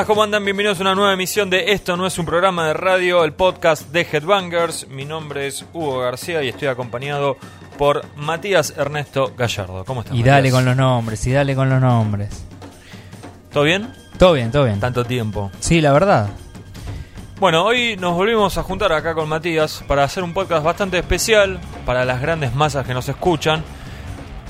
[0.00, 0.46] Buenas, ¿cómo andan?
[0.46, 3.90] Bienvenidos a una nueva emisión de Esto no es un programa de radio, el podcast
[3.90, 4.88] de Headbangers.
[4.88, 7.36] Mi nombre es Hugo García y estoy acompañado
[7.76, 9.84] por Matías Ernesto Gallardo.
[9.84, 10.16] ¿Cómo estás?
[10.16, 12.46] Y dale con los nombres, y dale con los nombres.
[13.52, 13.92] ¿Todo bien?
[14.16, 14.80] Todo bien, todo bien.
[14.80, 15.50] Tanto tiempo.
[15.60, 16.30] Sí, la verdad.
[17.38, 21.60] Bueno, hoy nos volvimos a juntar acá con Matías para hacer un podcast bastante especial
[21.84, 23.62] para las grandes masas que nos escuchan.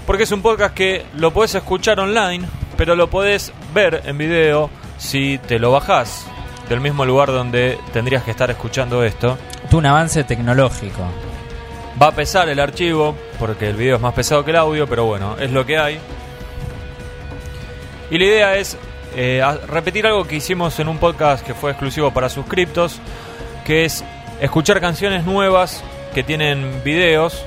[0.06, 4.70] Porque es un podcast que lo podés escuchar online, pero lo podés ver en video
[5.00, 6.26] si te lo bajás
[6.68, 9.36] del mismo lugar donde tendrías que estar escuchando esto.
[9.68, 11.02] Tú un avance tecnológico.
[12.00, 15.06] Va a pesar el archivo, porque el video es más pesado que el audio, pero
[15.06, 15.98] bueno, es lo que hay.
[18.10, 18.76] Y la idea es
[19.16, 23.00] eh, repetir algo que hicimos en un podcast que fue exclusivo para suscriptos,
[23.64, 24.04] que es
[24.40, 25.82] escuchar canciones nuevas
[26.14, 27.44] que tienen videos.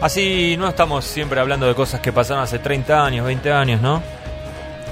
[0.00, 4.15] Así no estamos siempre hablando de cosas que pasaron hace 30 años, 20 años, ¿no?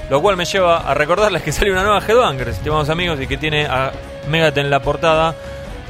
[0.09, 3.37] Lo cual me lleva a recordarles que sale una nueva Headbangers, estimados amigos, y que
[3.37, 3.91] tiene a
[4.27, 5.35] Megadeth en la portada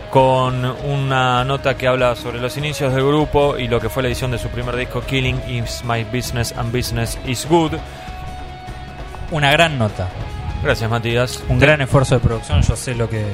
[0.09, 4.07] con una nota que habla sobre los inicios del grupo y lo que fue la
[4.07, 7.73] edición de su primer disco Killing is My Business and Business is Good.
[9.31, 10.07] Una gran nota.
[10.63, 11.43] Gracias Matías.
[11.49, 12.61] Un gran esfuerzo de producción.
[12.61, 13.25] Yo sé lo que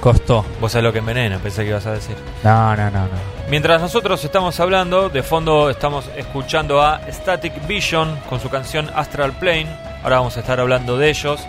[0.00, 0.44] costó.
[0.60, 2.14] Vos sabés lo que envenena, pensé que ibas a decir.
[2.44, 3.34] No, no, no, no.
[3.48, 9.32] Mientras nosotros estamos hablando, de fondo estamos escuchando a Static Vision con su canción Astral
[9.32, 9.93] Plane.
[10.04, 11.40] Ahora vamos a estar hablando de ellos.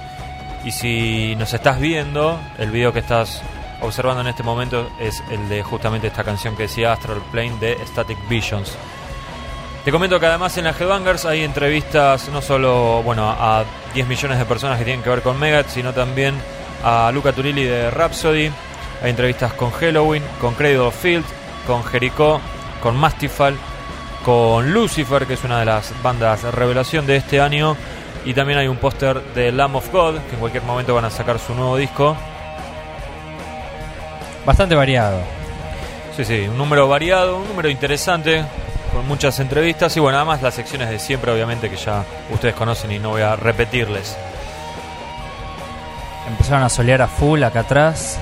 [0.64, 3.42] Y si nos estás viendo, el video que estás
[3.82, 7.78] observando en este momento es el de justamente esta canción que decía Astral Plane de
[7.86, 8.78] Static Visions.
[9.84, 14.40] Te comento que además en la Headbangers hay entrevistas no solo bueno, a 10 millones
[14.40, 16.34] de personas que tienen que ver con Megadeth, sino también
[16.82, 18.50] a Luca Turilli de Rhapsody.
[19.04, 21.26] Hay entrevistas con Halloween, con Cradle of Field,
[21.68, 22.40] con Jericho,
[22.82, 23.58] con Mastifal,
[24.24, 27.76] con Lucifer, que es una de las bandas revelación de este año.
[28.26, 31.12] Y también hay un póster de Lamb of God, que en cualquier momento van a
[31.12, 32.18] sacar su nuevo disco.
[34.46, 35.20] Bastante variado.
[36.16, 38.44] Sí, sí, un número variado, un número interesante,
[38.92, 42.92] con muchas entrevistas y bueno, además las secciones de siempre, obviamente, que ya ustedes conocen
[42.92, 44.18] y no voy a repetirles.
[46.28, 48.18] Empezaron a solear a full acá atrás.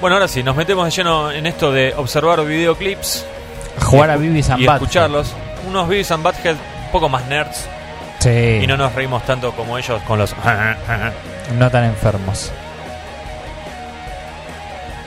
[0.00, 3.26] Bueno, ahora sí, nos metemos de lleno en esto de observar videoclips
[3.80, 5.34] A jugar a Bibis and y escucharlos.
[5.66, 6.56] Unos Beavis and Butthead
[6.88, 7.66] un poco más nerds
[8.20, 8.60] Sí.
[8.62, 10.34] y no nos reímos tanto como ellos con los...
[11.56, 12.50] no tan enfermos.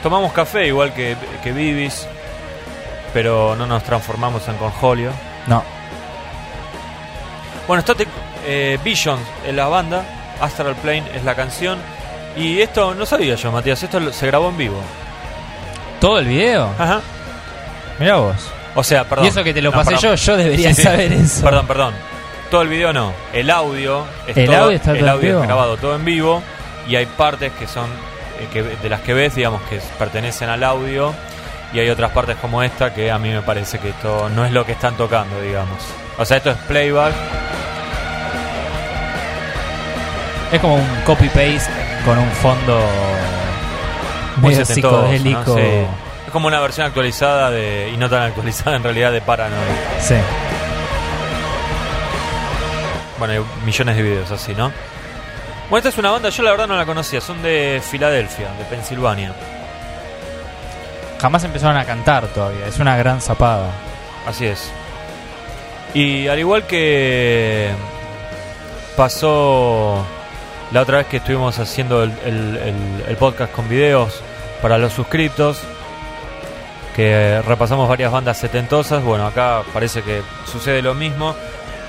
[0.02, 2.06] Tomamos café igual que, que Beavis,
[3.12, 5.10] pero no nos transformamos en conjolio.
[5.46, 5.62] No.
[7.68, 8.08] Bueno, Static
[8.46, 10.02] eh, Visions es la banda,
[10.40, 11.78] Astral Plane es la canción.
[12.34, 14.80] Y esto no sabía yo, Matías, esto se grabó en vivo.
[16.00, 16.70] ¿Todo el video?
[16.78, 17.00] Ajá.
[17.98, 18.36] Mirá vos.
[18.74, 19.26] O sea, perdón.
[19.26, 20.02] Y eso que te lo No, pasé perdón.
[20.02, 20.82] yo, yo debería Sí, sí.
[20.82, 21.42] saber eso.
[21.44, 21.94] Perdón, perdón.
[22.50, 23.12] Todo el video no.
[23.32, 25.40] El audio, es El todo- audio está el todo en audio vivo.
[25.40, 26.42] es grabado todo en vivo
[26.88, 27.86] y hay partes que son
[28.40, 31.14] eh, que, de las que ves, digamos, que pertenecen al audio
[31.72, 34.52] y hay otras partes como esta que a mí me parece que esto no es
[34.52, 35.78] lo que están tocando, digamos.
[36.18, 37.14] O sea, esto es playback.
[40.52, 41.70] Es como un copy-paste
[42.04, 42.78] con un fondo
[44.36, 45.40] Muy psicodélico.
[45.46, 45.54] ¿no?
[45.56, 45.86] Sí.
[46.32, 49.60] Es como una versión actualizada de y no tan actualizada en realidad de Paranoid.
[50.00, 50.14] Sí.
[53.18, 54.72] Bueno, hay millones de videos así, ¿no?
[55.68, 58.64] Bueno, esta es una banda, yo la verdad no la conocía, son de Filadelfia, de
[58.64, 59.34] Pensilvania.
[61.20, 62.66] Jamás empezaron a cantar todavía.
[62.66, 63.66] Es una gran zapada.
[64.26, 64.70] Así es.
[65.92, 67.72] Y al igual que
[68.96, 70.02] pasó
[70.70, 74.18] la otra vez que estuvimos haciendo el, el- el- el podcast con videos
[74.62, 75.58] para los suscriptos,
[76.94, 81.34] que repasamos varias bandas setentosas, bueno, acá parece que sucede lo mismo.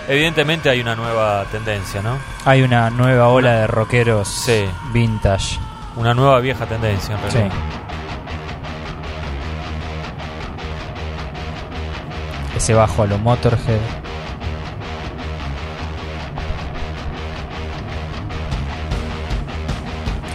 [0.07, 2.17] Evidentemente hay una nueva tendencia, ¿no?
[2.45, 4.65] Hay una nueva ola de rockeros Sí.
[4.91, 5.59] vintage.
[5.95, 7.37] Una nueva vieja tendencia, en Sí.
[7.37, 7.55] realidad.
[12.55, 13.79] Ese bajo a lo Motorhead.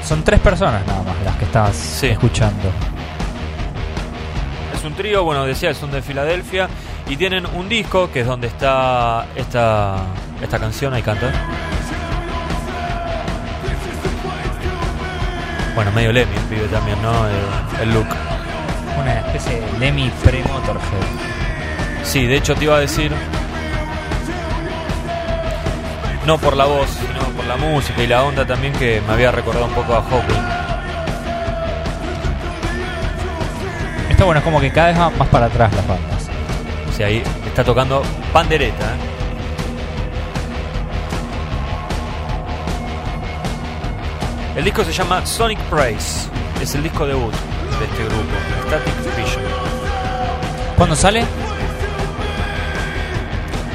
[0.04, 2.06] Son tres personas nada más las que estabas Sí.
[2.08, 2.70] escuchando.
[4.88, 6.66] Un trío, bueno, decía, son de Filadelfia
[7.10, 9.98] y tienen un disco que es donde está esta,
[10.40, 11.30] esta canción, ahí canta.
[15.74, 17.12] Bueno, medio Lemmy el pibe también, ¿no?
[17.28, 18.06] El, el look.
[18.98, 20.82] Una especie de Lemmy pre-Motorhead.
[22.02, 23.12] Sí, de hecho te iba a decir,
[26.24, 29.32] no por la voz, sino por la música y la onda también que me había
[29.32, 30.57] recordado un poco a Hawking.
[34.18, 36.28] está bueno, es como que cada vez van más para atrás las bandas.
[36.88, 38.96] O sea, ahí está tocando pandereta.
[44.56, 46.28] El disco se llama Sonic Praise.
[46.60, 48.24] Es el disco debut de este grupo,
[48.66, 49.44] Static Vision.
[50.76, 51.24] ¿Cuándo sale?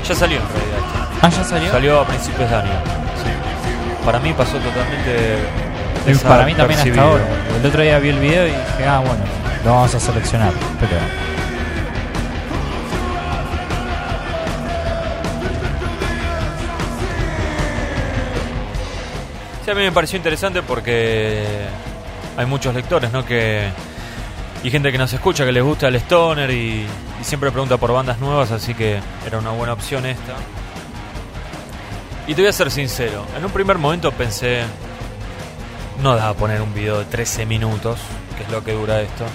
[0.06, 1.08] Ya salió en realidad.
[1.22, 1.72] Ah, ya salió.
[1.72, 2.82] Salió a principios de año.
[4.04, 5.38] Para mí pasó totalmente.
[6.28, 7.24] Para mí también hasta ahora.
[7.62, 10.54] El otro día vi el video y dije, ah, bueno lo vamos a seleccionar.
[10.80, 10.98] Pero
[19.64, 21.46] Sí, a mí me pareció interesante porque
[22.36, 23.26] hay muchos lectores, ¿no?
[23.26, 23.70] Que
[24.62, 26.86] y gente que nos escucha que les gusta el stoner y,
[27.22, 30.34] y siempre pregunta por bandas nuevas, así que era una buena opción esta.
[32.28, 34.64] Y te voy a ser sincero, en un primer momento pensé
[36.02, 38.00] no da a poner un video de 13 minutos,
[38.38, 39.26] que es lo que dura esto.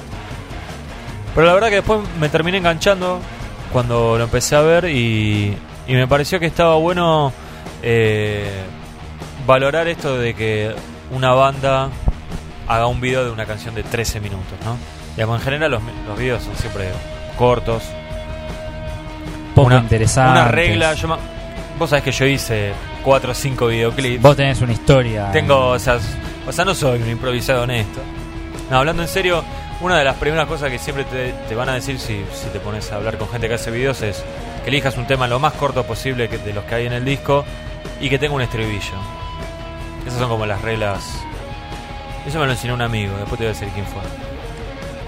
[1.38, 3.20] Pero la verdad que después me terminé enganchando
[3.72, 5.56] cuando lo empecé a ver y,
[5.86, 7.32] y me pareció que estaba bueno
[7.80, 8.50] eh,
[9.46, 10.74] valorar esto de que
[11.12, 11.90] una banda
[12.66, 14.76] haga un video de una canción de 13 minutos, ¿no?
[15.14, 16.88] Digamos, en general los, los videos son siempre
[17.36, 17.84] cortos.
[19.54, 20.40] poco una, interesante.
[20.40, 21.16] Una regla, yo
[21.78, 22.72] vos sabés que yo hice
[23.04, 24.22] 4 o 5 videoclips.
[24.22, 25.30] Vos tenés una historia.
[25.30, 26.00] Tengo, o sea,
[26.48, 28.00] o sea, no soy un improvisado honesto.
[28.72, 29.44] No, hablando en serio,
[29.80, 32.58] una de las primeras cosas que siempre te, te van a decir si, si te
[32.58, 34.24] pones a hablar con gente que hace videos es
[34.64, 37.04] que elijas un tema lo más corto posible que, de los que hay en el
[37.04, 37.44] disco
[38.00, 38.94] y que tenga un estribillo.
[40.06, 41.04] Esas son como las reglas.
[42.26, 44.02] Eso me lo enseñó un amigo, después te voy a decir quién fue.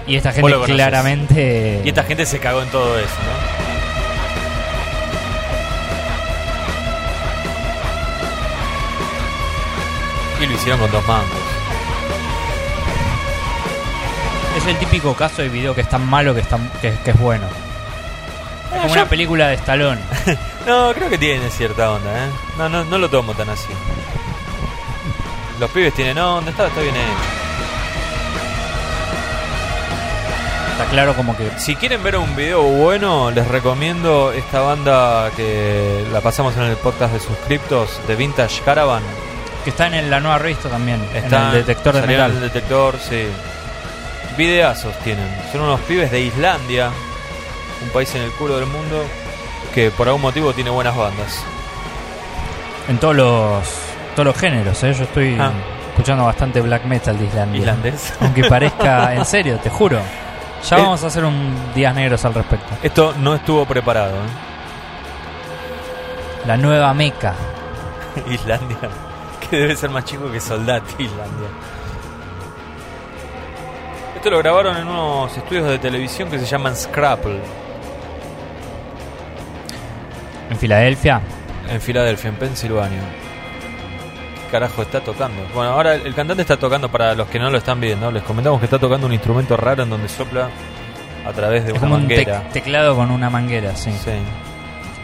[0.07, 1.81] Y esta gente claramente.
[1.83, 3.61] Y esta gente se cagó en todo eso, ¿no?
[10.43, 11.60] Y lo hicieron con dos mangos.
[14.61, 17.11] Es el típico caso de video que es tan malo que, es tan- que, que
[17.11, 17.45] es bueno.
[18.73, 20.01] Es como yo- una película de Stallone.
[20.67, 22.29] No, creo que tiene cierta onda, ¿eh?
[22.55, 23.69] No, no, no lo tomo tan así.
[25.59, 27.03] Los pibes tienen onda, está, está bien hecho.
[30.73, 31.49] Está claro como que.
[31.57, 36.75] Si quieren ver un video bueno, les recomiendo esta banda que la pasamos en el
[36.77, 39.01] podcast de suscriptos de Vintage Caravan.
[39.63, 41.03] Que está en el- la nueva revista también.
[41.13, 42.29] Está en el detector de metal.
[42.31, 43.25] en el detector, sí.
[44.37, 45.27] Videazos tienen.
[45.51, 46.89] Son unos pibes de Islandia,
[47.83, 49.03] un país en el culo del mundo
[49.73, 51.43] que por algún motivo tiene buenas bandas.
[52.87, 53.63] En todos los
[54.15, 54.93] todos los géneros, ¿eh?
[54.93, 55.51] Yo estoy Ah.
[55.91, 57.59] escuchando bastante black metal de Islandia.
[57.59, 58.13] Islandés.
[58.21, 59.99] Aunque parezca, en serio, te juro.
[60.69, 60.81] Ya Eh.
[60.81, 62.67] vamos a hacer un Días Negros al respecto.
[62.83, 64.29] Esto no estuvo preparado, ¿eh?
[66.47, 67.33] La nueva meca.
[68.29, 68.77] Islandia,
[69.49, 71.47] que debe ser más chico que Soldati, Islandia.
[74.21, 77.39] Esto lo grabaron en unos estudios de televisión que se llaman Scrapple,
[80.51, 81.21] En Filadelfia.
[81.67, 82.99] en Filadelfia, en Pensilvania.
[84.45, 85.41] ¿Qué carajo está tocando?
[85.55, 88.59] Bueno, ahora el, cantante está tocando, para los que no lo están viendo, les comentamos
[88.59, 90.49] que está tocando un instrumento raro en donde sopla
[91.25, 92.43] a través de Es una como un tec- manguera.
[92.53, 93.91] teclado con una manguera, sí.
[94.03, 94.11] Sí,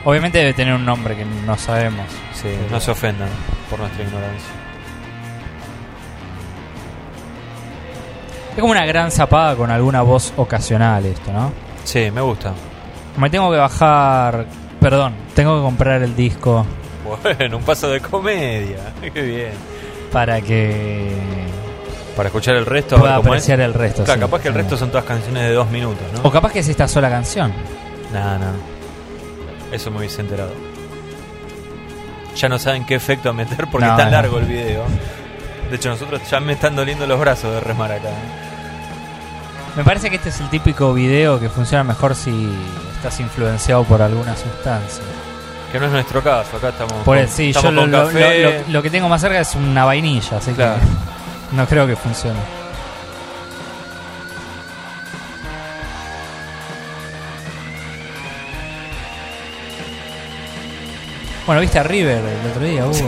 [0.06, 2.06] Obviamente debe tener un nombre que no sabemos.
[2.34, 3.30] sí, no se ofendan
[3.70, 4.52] por nuestra ignorancia.
[8.58, 11.52] Es como una gran zapada con alguna voz ocasional esto, ¿no?
[11.84, 12.54] Sí, me gusta.
[13.18, 14.46] Me tengo que bajar...
[14.82, 16.66] Perdón, tengo que comprar el disco
[17.24, 18.78] Bueno, un paso de comedia.
[19.14, 19.52] Qué bien.
[20.12, 21.12] para que
[22.16, 22.96] Para escuchar el resto.
[22.96, 23.26] a ver pueda es.
[23.28, 24.04] apreciar el resto.
[24.04, 24.26] Claro, sí.
[24.26, 26.22] capaz que el resto son todas canciones de dos minutos, ¿no?
[26.28, 27.54] O capaz que es esta sola canción.
[28.12, 28.46] No, no.
[29.72, 30.52] Eso me hubiese enterado.
[32.36, 34.12] Ya no saben qué efecto meter porque No, es tan no.
[34.18, 34.84] largo el video.
[35.70, 38.10] De hecho, nosotros ya me están doliendo los brazos de remar acá.
[39.78, 42.50] Me parece que este es el típico video que funciona mejor si
[42.96, 45.04] estás influenciado por alguna sustancia.
[45.72, 46.94] Que no es nuestro caso, acá estamos.
[46.94, 48.42] Por con, eso, sí, estamos yo lo, con lo- café.
[48.44, 50.80] lo- lo- lo que tengo más cerca es una vainilla, así Claro.
[50.80, 50.88] que
[51.56, 52.40] no creo que funcione.
[61.46, 63.08] Bueno, viste a River el otro día, Hugo.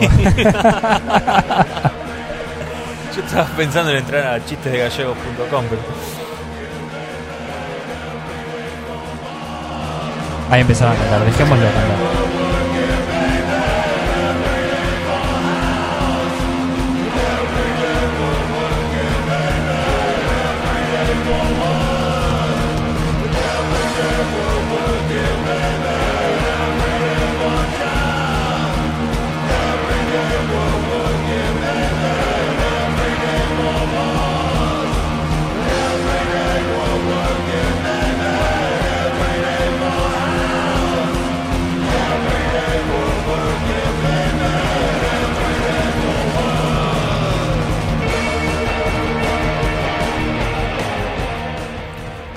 [3.14, 5.82] Yo estaba pensando en entrar a chistesdegallegos.com, pero.
[10.50, 12.19] Ahí empezaron a cantar, dejémoslo cantar.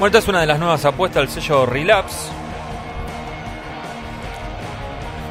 [0.03, 2.27] Bueno, esta es una de las nuevas apuestas del sello Relapse.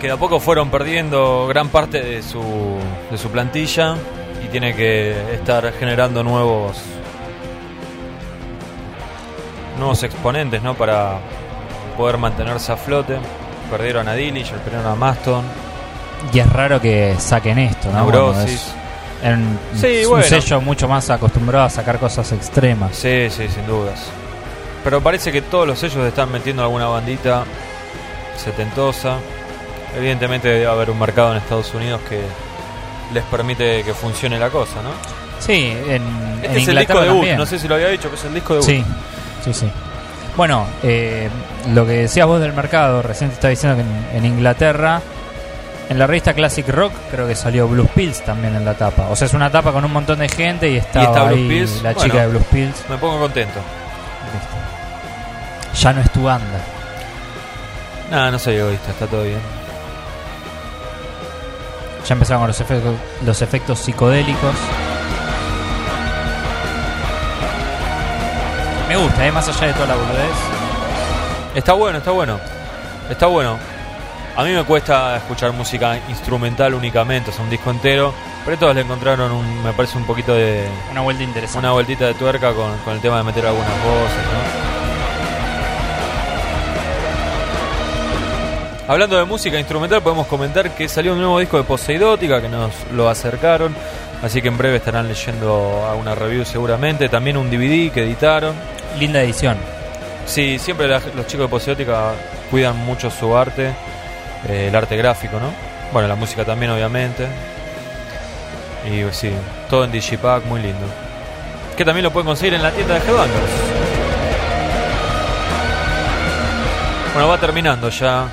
[0.00, 2.42] Que de a poco fueron perdiendo gran parte de su,
[3.10, 3.96] de su plantilla
[4.42, 6.78] y tiene que estar generando nuevos
[9.78, 10.72] nuevos exponentes ¿no?
[10.72, 11.18] para
[11.98, 13.18] poder mantenerse a flote.
[13.70, 15.44] Perdieron a Dillinger, perdieron a Maston,
[16.32, 18.04] Y es raro que saquen esto, ¿no?
[18.04, 18.72] Bueno, Neurosis.
[19.22, 20.24] es Sí, bueno.
[20.24, 22.96] un sello mucho más acostumbrado a sacar cosas extremas.
[22.96, 24.10] Sí, sí, sin dudas.
[24.84, 27.44] Pero parece que todos los sellos están metiendo alguna bandita
[28.36, 29.16] setentosa.
[29.96, 32.20] Evidentemente debe haber un mercado en Estados Unidos que
[33.14, 34.90] les permite que funcione la cosa, ¿no?
[35.38, 36.02] Sí, en,
[36.42, 37.36] Este en es el disco Inglaterra debut, también.
[37.36, 38.66] no sé si lo había dicho, que es el disco debut.
[38.66, 38.84] Sí,
[39.44, 39.70] sí, sí.
[40.36, 41.28] Bueno, eh,
[41.74, 43.82] lo que decías vos del mercado, recién te estaba diciendo que
[44.16, 45.02] en, en Inglaterra,
[45.90, 49.08] en la revista Classic Rock, creo que salió Blues Pills también en la tapa.
[49.10, 51.48] O sea, es una tapa con un montón de gente y estaba está Blues ahí
[51.48, 51.82] Pills?
[51.82, 52.00] la Bueno.
[52.08, 52.84] chica de Blues Pills.
[52.88, 53.60] Me pongo contento.
[55.80, 56.60] Ya no es tu banda.
[58.10, 59.40] Nada, no soy egoísta, está todo bien.
[62.06, 64.54] Ya empezaron con los efectos, los efectos psicodélicos.
[68.88, 69.32] Me gusta, ¿eh?
[69.32, 70.36] más allá de toda la boludez.
[71.54, 72.38] Está bueno, está bueno.
[73.08, 73.58] Está bueno.
[74.36, 78.12] A mí me cuesta escuchar música instrumental únicamente, o sea, un disco entero.
[78.44, 81.58] Pero todos le encontraron, un, me parece, un poquito de, Una vuelta interesante.
[81.58, 84.24] una vueltita de tuerca con, con el tema de meter algunas voces,
[84.66, 84.71] ¿no?
[88.92, 92.74] Hablando de música instrumental, podemos comentar que salió un nuevo disco de Poseidótica que nos
[92.92, 93.74] lo acercaron.
[94.22, 97.08] Así que en breve estarán leyendo alguna review seguramente.
[97.08, 98.54] También un DVD que editaron.
[98.98, 99.56] Linda edición.
[100.26, 102.10] Sí, siempre la- los chicos de Poseótica
[102.50, 103.72] cuidan mucho su arte,
[104.50, 105.48] eh, el arte gráfico, ¿no?
[105.90, 107.26] Bueno, la música también, obviamente.
[108.86, 109.30] Y sí,
[109.70, 110.84] todo en Digipack, muy lindo.
[111.78, 113.52] Que también lo pueden conseguir en la tienda de Headbangers.
[117.14, 118.26] Bueno, va terminando ya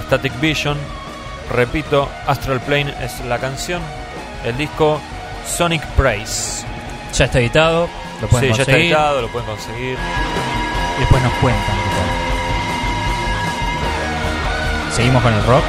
[0.00, 0.76] Static Vision.
[1.52, 3.82] Repito, Astral Plane es la canción.
[4.44, 5.00] El disco
[5.46, 6.64] Sonic Praise.
[7.14, 7.88] Ya está editado.
[8.20, 8.86] Lo pueden Sí, ya está conseguir.
[8.92, 9.98] editado, lo pueden conseguir.
[10.96, 11.74] Y después nos cuentan.
[14.92, 15.64] Seguimos con el rock.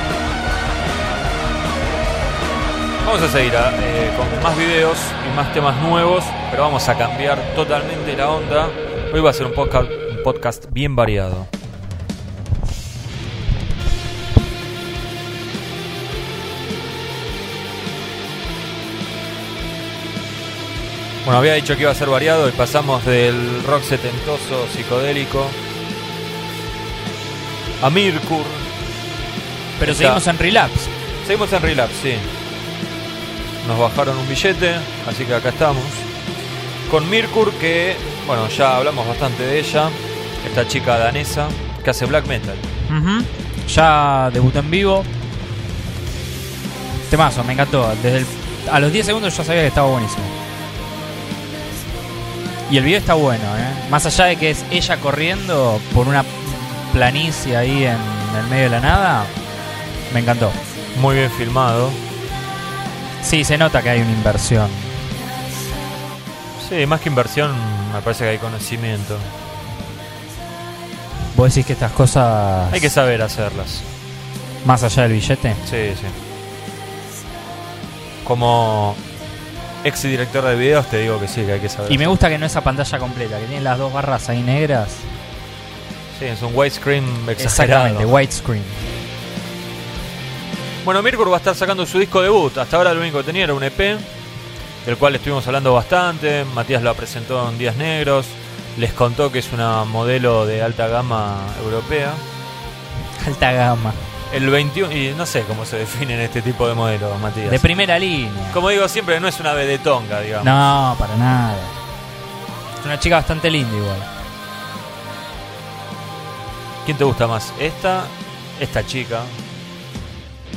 [3.06, 4.98] Vamos a seguir ah, eh, con más videos
[5.32, 8.68] y más temas nuevos, pero vamos a cambiar totalmente la onda.
[9.14, 11.48] Hoy va a ser un podcast, un podcast bien variado.
[21.26, 25.46] Bueno, había dicho que iba a ser variado y pasamos del rock setentoso psicodélico
[27.82, 28.44] a Mirkur.
[29.80, 30.90] Pero seguimos en relapse.
[31.26, 32.14] Seguimos en Relapse, sí.
[33.68, 34.76] Nos bajaron un billete,
[35.10, 35.84] así que acá estamos.
[36.92, 37.96] Con Mirkur, que,
[38.28, 39.90] bueno, ya hablamos bastante de ella.
[40.48, 41.48] Esta chica danesa
[41.84, 42.56] que hace black metal.
[43.68, 45.04] Ya debutó en vivo.
[47.10, 47.90] Temazo, me encantó.
[48.04, 48.26] Desde el-
[48.72, 50.24] a los 10 segundos ya sabía que estaba buenísimo.
[52.70, 53.90] Y el video está bueno, ¿eh?
[53.90, 56.24] Más allá de que es ella corriendo por una
[56.94, 57.98] planicie ahí en
[58.40, 59.26] el medio de la nada,
[60.14, 60.52] me encantó.
[61.00, 61.92] Muy bien filmado.
[63.22, 64.70] Sí, se nota que hay una inversión.
[66.68, 67.52] Sí, más que inversión,
[67.94, 69.18] me parece que hay conocimiento.
[71.36, 73.82] Vos decís que estas cosas, Hay que saber hacerlas.
[74.66, 76.08] más allá del billete, Sí, sí.
[78.24, 78.96] Como
[79.86, 81.92] ex director de videos, te digo que sí, que hay que saber.
[81.92, 84.42] y me gusta que no es a pantalla completa, que tiene las dos barras ahí
[84.42, 84.90] negras.
[86.20, 87.86] Sí, es un widescreen exagerado.
[87.88, 88.64] Exactamente, widescreen.
[90.84, 92.58] Bueno, Mirkur va a estar sacando su disco debut.
[92.58, 93.98] Hasta ahora lo único que tenía era un EP,
[94.86, 96.46] del cual estuvimos hablando bastante.
[96.54, 98.26] Matías lo presentó en Días Negros.
[98.78, 102.12] Les contó que es una modelo de alta gama europea.
[103.26, 103.94] Alta gama.
[104.36, 107.52] El 21, y no sé cómo se definen este tipo de modelos, Matías.
[107.52, 108.52] De primera línea.
[108.54, 110.44] Como digo siempre, no es una vedetonga, digamos.
[110.44, 111.56] No, para nada.
[112.78, 113.98] Es una chica bastante linda igual.
[116.84, 117.54] ¿Quién te gusta más?
[117.62, 118.08] ¿Esta?
[118.60, 119.22] ¿Esta chica?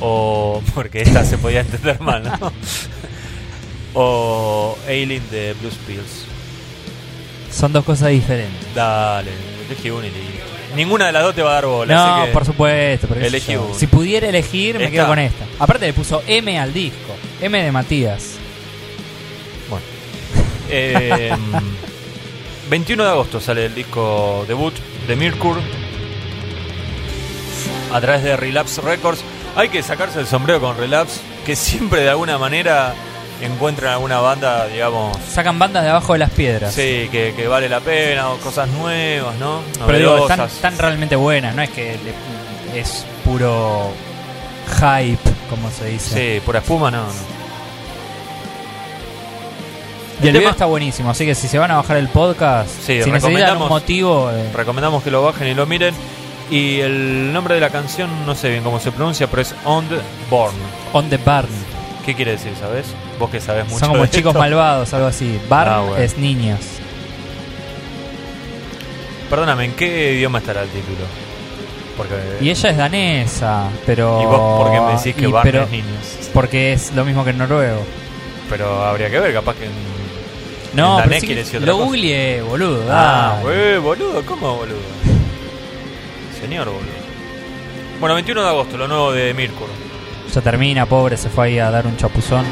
[0.01, 0.61] O.
[0.75, 2.51] Porque esta se podía entender mal, ¿no?
[3.93, 6.25] o Aileen de Blues Pills.
[7.49, 8.75] Son dos cosas diferentes.
[8.75, 9.31] Dale,
[9.67, 10.48] elegí una y listo.
[10.75, 11.93] Ninguna de las dos te va a dar bola.
[11.93, 13.07] No, así que por supuesto.
[13.15, 13.65] elegí yo.
[13.65, 13.75] una.
[13.75, 14.91] Si pudiera elegir, me Esta.
[14.95, 15.45] quedo con esta.
[15.59, 17.15] Aparte le puso M al disco.
[17.41, 18.35] M de Matías.
[19.69, 19.85] Bueno.
[20.69, 21.31] Eh,
[22.69, 24.73] 21 de agosto sale el disco debut
[25.07, 25.57] de Mirkur.
[27.91, 29.23] A través de Relapse Records.
[29.55, 32.93] Hay que sacarse el sombrero con Relapse, que siempre de alguna manera
[33.41, 36.73] encuentren alguna banda, digamos, Sacan bandas de abajo de las piedras.
[36.73, 39.61] sí, que, que vale la pena, o cosas nuevas, ¿no?
[39.85, 43.91] Pero digo, están, realmente buenas, no es que le- es puro
[44.79, 45.17] hype,
[45.49, 46.35] como se dice.
[46.35, 47.39] Sí, pura espuma, no, no.
[50.21, 53.01] Y el tema- está buenísimo, así que si se van a bajar el podcast, Sí,
[53.01, 55.95] si necesitan un motivo, eh, Recomendamos que lo bajen y lo miren.
[56.51, 59.87] Y el nombre de la canción, no sé bien cómo se pronuncia, pero es On
[59.87, 60.55] the Born.
[60.93, 61.47] On the Barn.
[62.05, 62.87] ¿Qué quiere decir, sabes?
[63.19, 64.39] Vos que sabes mucho Son como de chicos esto.
[64.39, 65.39] malvados, algo así.
[65.49, 65.97] Barn Ah, bueno.
[66.03, 66.59] es niños.
[69.29, 71.05] Perdóname, ¿en qué idioma estará el título?
[71.97, 74.21] Porque Y ella es danesa, pero.
[74.21, 76.29] ¿Y vos por qué me decís que pero- es niños?
[76.33, 77.81] Porque es lo mismo que en noruego.
[78.49, 79.71] Pero habría que ver, capaz que en,
[80.73, 82.83] No, pero sí decir lo googleé, boludo.
[82.89, 84.77] Ah, güey, boludo, ¿cómo boludo?
[86.41, 86.99] Señor boludo.
[87.99, 89.67] Bueno, 21 de agosto, lo nuevo de Mirkur.
[90.33, 92.45] Ya termina, pobre, se fue ahí a dar un chapuzón.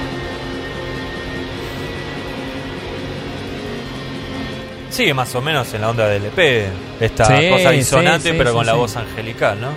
[4.98, 6.70] Sigue más o menos en la onda del EP.
[7.00, 8.78] Esta Sí, cosa sí, disonante, sí, pero sí, con la sí.
[8.80, 9.68] voz angelical, ¿no?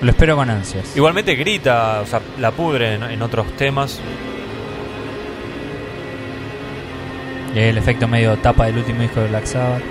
[0.00, 0.96] Lo espero con ansias.
[0.96, 4.00] Igualmente grita, o sea, la pudre en, en otros temas.
[7.54, 9.82] Y el efecto medio tapa del último disco de Black Sabbath.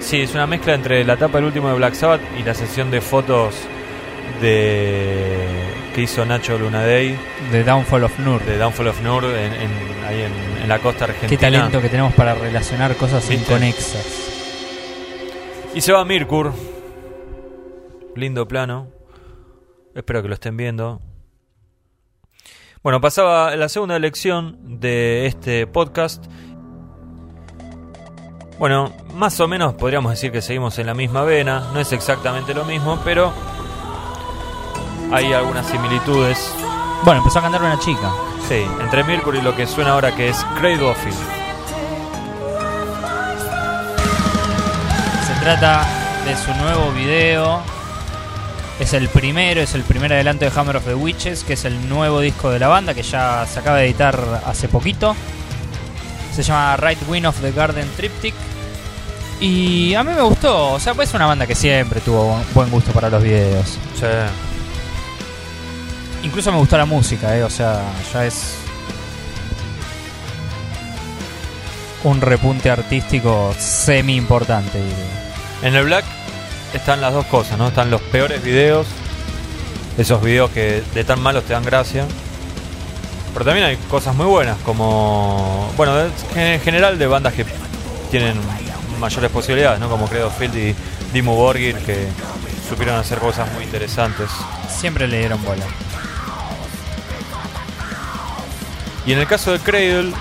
[0.00, 2.90] Sí, es una mezcla entre la tapa del último de Black Sabbath y la sesión
[2.90, 3.56] de fotos
[4.40, 7.18] de que hizo Nacho Lunaday
[7.50, 8.44] The Downfall of Nur.
[8.44, 10.32] de Downfall of Nur en, en- ahí en,
[10.62, 11.30] en la costa argentina.
[11.30, 13.42] Qué talento que tenemos para relacionar cosas ¿Viste?
[13.42, 14.06] inconexas.
[15.74, 16.52] Y se va Mirkur.
[18.14, 18.88] Lindo plano.
[19.94, 21.00] Espero que lo estén viendo.
[22.82, 26.24] Bueno, pasaba la segunda lección de este podcast.
[28.58, 31.70] Bueno, más o menos podríamos decir que seguimos en la misma vena.
[31.72, 33.32] No es exactamente lo mismo, pero
[35.12, 36.52] hay algunas similitudes.
[37.04, 38.10] Bueno, empezó a cantar una chica.
[38.48, 40.98] Sí, entre Mirkur y lo que suena ahora que es Cradle of.
[45.26, 45.86] Se trata
[46.24, 47.60] de su nuevo video.
[48.78, 51.88] Es el primero, es el primer adelanto de Hammer of the Witches, que es el
[51.88, 55.16] nuevo disco de la banda que ya se acaba de editar hace poquito.
[56.34, 58.34] Se llama Right Wing of the Garden Triptych.
[59.40, 62.70] Y a mí me gustó, o sea, pues es una banda que siempre tuvo buen
[62.70, 63.78] gusto para los videos.
[63.98, 64.06] Sí.
[66.26, 67.80] Incluso me gustó la música, eh, o sea,
[68.12, 68.56] ya es
[72.02, 74.82] un repunte artístico semi importante.
[75.62, 76.04] En el Black
[76.74, 77.68] están las dos cosas, ¿no?
[77.68, 78.88] Están los peores videos,
[79.96, 82.04] esos videos que de tan malos te dan gracia.
[83.32, 85.72] Pero también hay cosas muy buenas, como.
[85.76, 85.94] Bueno,
[86.34, 87.46] en general de bandas que
[88.10, 88.34] tienen
[88.98, 89.88] mayores posibilidades, ¿no?
[89.88, 90.74] Como Credo Field y
[91.12, 92.08] Dimmu Borgir, que
[92.68, 94.28] supieron hacer cosas muy interesantes.
[94.68, 95.64] Siempre le dieron bola.
[99.06, 100.12] Y en el caso de Cradle,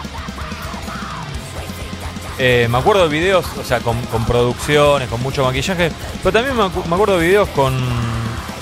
[2.38, 6.56] eh, me acuerdo de videos, o sea, con, con producciones, con mucho maquillaje, pero también
[6.56, 7.74] me, acu- me acuerdo de videos con,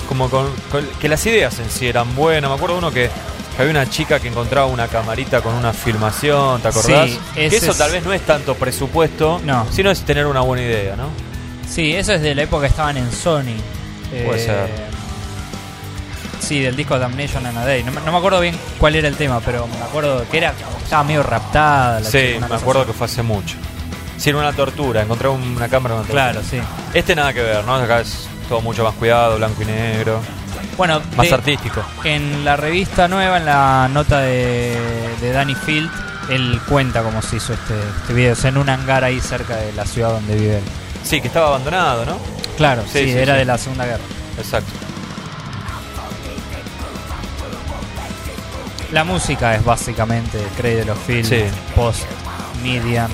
[0.08, 2.48] como con, con- que las ideas en sí eran buenas.
[2.50, 3.10] Me acuerdo de uno que,
[3.56, 7.10] que había una chica que encontraba una camarita con una filmación, ¿te acordás?
[7.10, 9.66] Sí, que eso es- tal vez no es tanto presupuesto, No.
[9.72, 11.08] sino es tener una buena idea, ¿no?
[11.68, 13.56] Sí, eso es de la época que estaban en Sony.
[14.24, 14.93] Puede Eh, ser.
[16.44, 17.82] Sí, del disco Damnation and a Day.
[17.82, 20.52] No, me- no me acuerdo bien cuál era el tema, pero me acuerdo que era
[20.82, 22.00] estaba medio raptada.
[22.00, 22.92] La sí, chica, una me acuerdo así.
[22.92, 23.56] que fue hace mucho.
[24.16, 26.58] Sí, era una tortura, encontrar una cámara con Claro, sí.
[26.92, 27.74] Este nada que ver, ¿no?
[27.74, 30.20] Acá es todo mucho más cuidado, blanco y negro,
[30.76, 31.82] Bueno, más de- artístico.
[32.04, 34.78] en la revista nueva, en la nota de,
[35.20, 35.90] de Danny Field,
[36.30, 38.32] él cuenta cómo se hizo este, este video.
[38.34, 40.64] O sea, en un hangar ahí cerca de la ciudad donde vive él.
[41.02, 42.18] Sí, que estaba abandonado, ¿no?
[42.56, 43.38] Claro, Sí, sí, sí, era sí.
[43.40, 44.04] de la Segunda Guerra.
[44.38, 44.70] Exacto.
[48.94, 51.42] La música es básicamente Cradle of Field, Sí.
[51.74, 52.02] post
[52.62, 53.10] Median.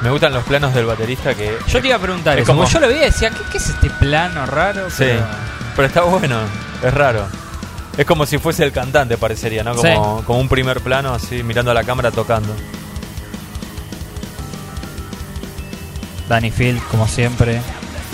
[0.00, 1.58] Me gustan los planos del baterista que.
[1.68, 3.68] Yo te iba a preguntar Es como- yo lo veía y decía, ¿qué, qué es
[3.68, 4.88] este plano raro?
[4.88, 5.26] Sí, Pero-
[5.76, 6.38] pero está bueno,
[6.82, 7.26] es raro.
[7.98, 9.74] Es como si fuese el cantante, parecería, ¿no?
[9.74, 12.54] Como, como un primer plano, así mirando a la cámara tocando.
[16.30, 17.60] Danny Field, como siempre,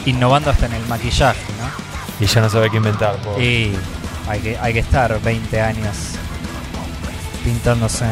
[0.06, 1.81] innovando hasta en el maquillaje, ¿no?
[2.22, 3.16] Y ya no sabe qué inventar.
[3.16, 3.44] pobre.
[3.44, 3.76] Y
[4.28, 5.96] hay que, hay que estar 20 años
[7.42, 8.04] pintándose.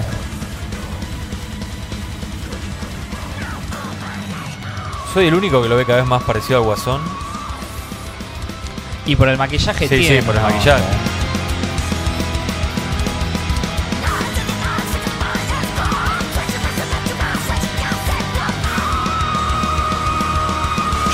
[5.14, 7.00] Soy el único que lo ve cada vez más parecido al guasón.
[9.06, 10.82] Y por el maquillaje Sí, sí, por el maquillaje.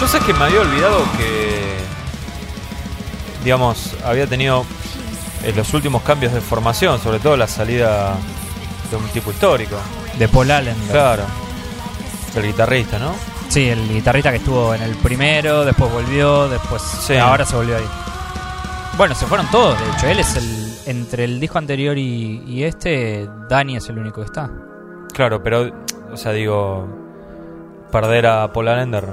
[0.00, 1.65] Yo sé que me había olvidado que,
[3.46, 4.64] digamos, había tenido
[5.44, 8.16] eh, los últimos cambios de formación, sobre todo la salida
[8.90, 9.76] de un tipo histórico.
[10.18, 10.74] De Paul Allen.
[10.90, 11.22] Claro.
[12.34, 13.12] El guitarrista, ¿no?
[13.48, 17.14] Sí, el guitarrista que estuvo en el primero, después volvió, después Sí.
[17.16, 17.86] ahora se volvió ahí.
[18.96, 20.08] Bueno, se fueron todos, de hecho.
[20.08, 20.66] Él es el.
[20.86, 24.50] Entre el disco anterior y, y este, Dani es el único que está.
[25.12, 25.70] Claro, pero,
[26.12, 26.88] o sea, digo,
[27.92, 29.04] perder a Paul Allender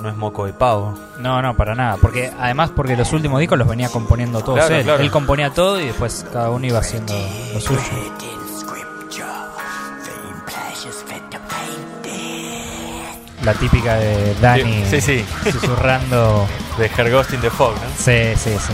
[0.00, 0.94] no es moco de pavo.
[1.18, 1.96] No, no, para nada.
[2.00, 4.84] Porque además, porque los últimos discos los venía componiendo todos Claro, él.
[4.84, 5.02] claro.
[5.02, 7.12] Él componía todo y después cada uno iba haciendo
[7.54, 7.80] lo suyo.
[13.44, 16.46] La típica de Dani Sí, sí, susurrando.
[16.78, 17.80] de Her Ghost in the Fog, ¿no?
[17.96, 18.72] Sí, sí, sí.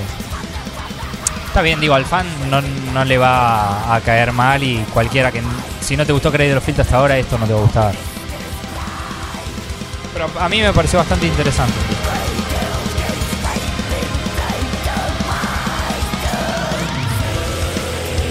[1.47, 2.61] Está bien, digo, al fan no,
[2.93, 5.41] no le va a caer mal y cualquiera que...
[5.81, 7.95] Si no te gustó Cradle of Filth hasta ahora, esto no te va a gustar.
[10.17, 11.75] Pero a mí me pareció bastante interesante.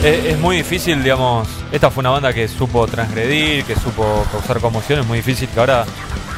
[0.04, 1.48] Es, es muy difícil, digamos.
[1.72, 5.00] Esta fue una banda que supo transgredir, que supo causar conmoción.
[5.00, 5.86] Es muy difícil que ahora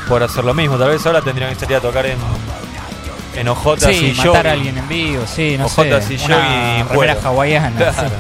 [0.08, 0.78] pueda hacer lo mismo.
[0.78, 2.18] Tal vez ahora tendrían que salir a tocar en,
[3.36, 4.48] en ojotas Sí, y matar jogging.
[4.48, 6.14] a alguien en vivo, sí, no Ojotas sé.
[6.16, 7.76] y una y hawaiana.
[7.78, 8.10] Claro.
[8.10, 8.16] sí.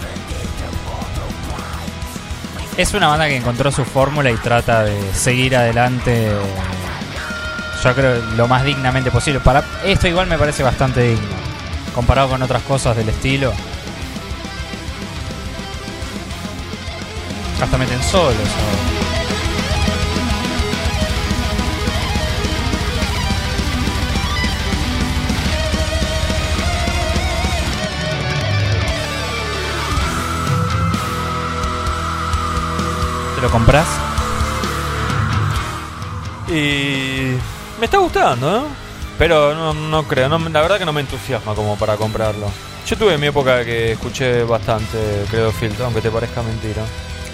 [2.77, 6.29] Es una banda que encontró su fórmula y trata de seguir adelante.
[7.83, 9.39] Yo creo lo más dignamente posible.
[9.39, 11.47] Para esto igual me parece bastante digno
[11.97, 13.51] comparado con otras cosas del estilo.
[17.59, 18.35] Hasta meten solos.
[33.33, 33.87] ¿Te lo compras?
[36.47, 37.37] Y
[37.79, 38.67] me está gustando, ¿no?
[39.17, 42.47] Pero no, no creo, no, la verdad que no me entusiasma como para comprarlo.
[42.85, 44.97] Yo tuve mi época que escuché bastante
[45.29, 46.83] Credo Filtro, aunque te parezca mentira.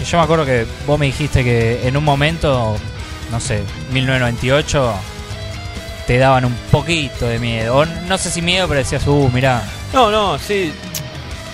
[0.00, 2.76] Y yo me acuerdo que vos me dijiste que en un momento,
[3.30, 4.94] no sé, 1998,
[6.06, 7.76] te daban un poquito de miedo.
[7.76, 9.62] O no sé si miedo, pero decías, uh, mirá.
[9.92, 10.72] No, no, sí.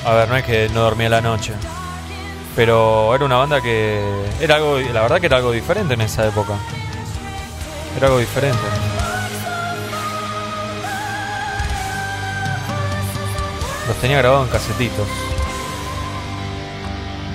[0.05, 1.53] A ver, no es que no dormía la noche.
[2.57, 4.00] Pero era una banda que.
[4.40, 4.79] Era algo.
[4.79, 6.55] La verdad que era algo diferente en esa época.
[7.96, 8.59] Era algo diferente.
[13.88, 15.09] Los tenía grabados en casetitos.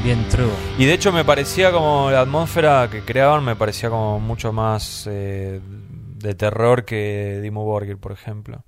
[0.04, 0.52] Bien true.
[0.78, 5.08] Y de hecho me parecía como la atmósfera que creaban me parecía como mucho más
[5.10, 8.64] eh, de terror que Dimo Borgir, por ejemplo.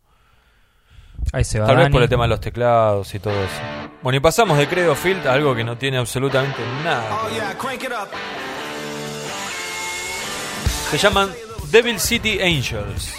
[1.32, 1.67] Ahí se va.
[1.67, 3.62] Tal vez por el tema de los teclados y todo eso.
[4.02, 7.04] Bueno, y pasamos de Credo Field a algo que no tiene absolutamente nada.
[7.32, 7.58] ver.
[10.89, 11.30] Se llaman
[11.71, 13.13] Devil City Angels.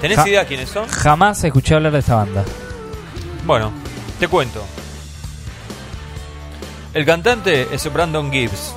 [0.00, 0.88] ¿Tenés Ja- idea quiénes son?
[0.88, 2.44] Jamás escuché hablar de esta banda.
[3.44, 3.72] Bueno,
[4.18, 4.64] te cuento.
[6.92, 8.74] El cantante es Brandon Gibbs.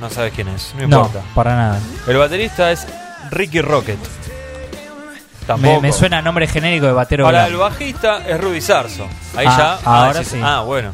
[0.00, 1.22] No sabes quién es, no No, importa.
[1.34, 1.80] para nada.
[2.06, 2.86] El baterista es
[3.30, 3.98] Ricky Rocket.
[3.98, 5.80] Me, Tampoco.
[5.80, 7.70] me suena a nombre genérico de batero Ahora, el blanco.
[7.70, 9.06] bajista es Rudy Sarso.
[9.36, 9.90] Ahí Ah, ya.
[9.90, 10.40] ahora decís, sí.
[10.42, 10.90] Ah, bueno.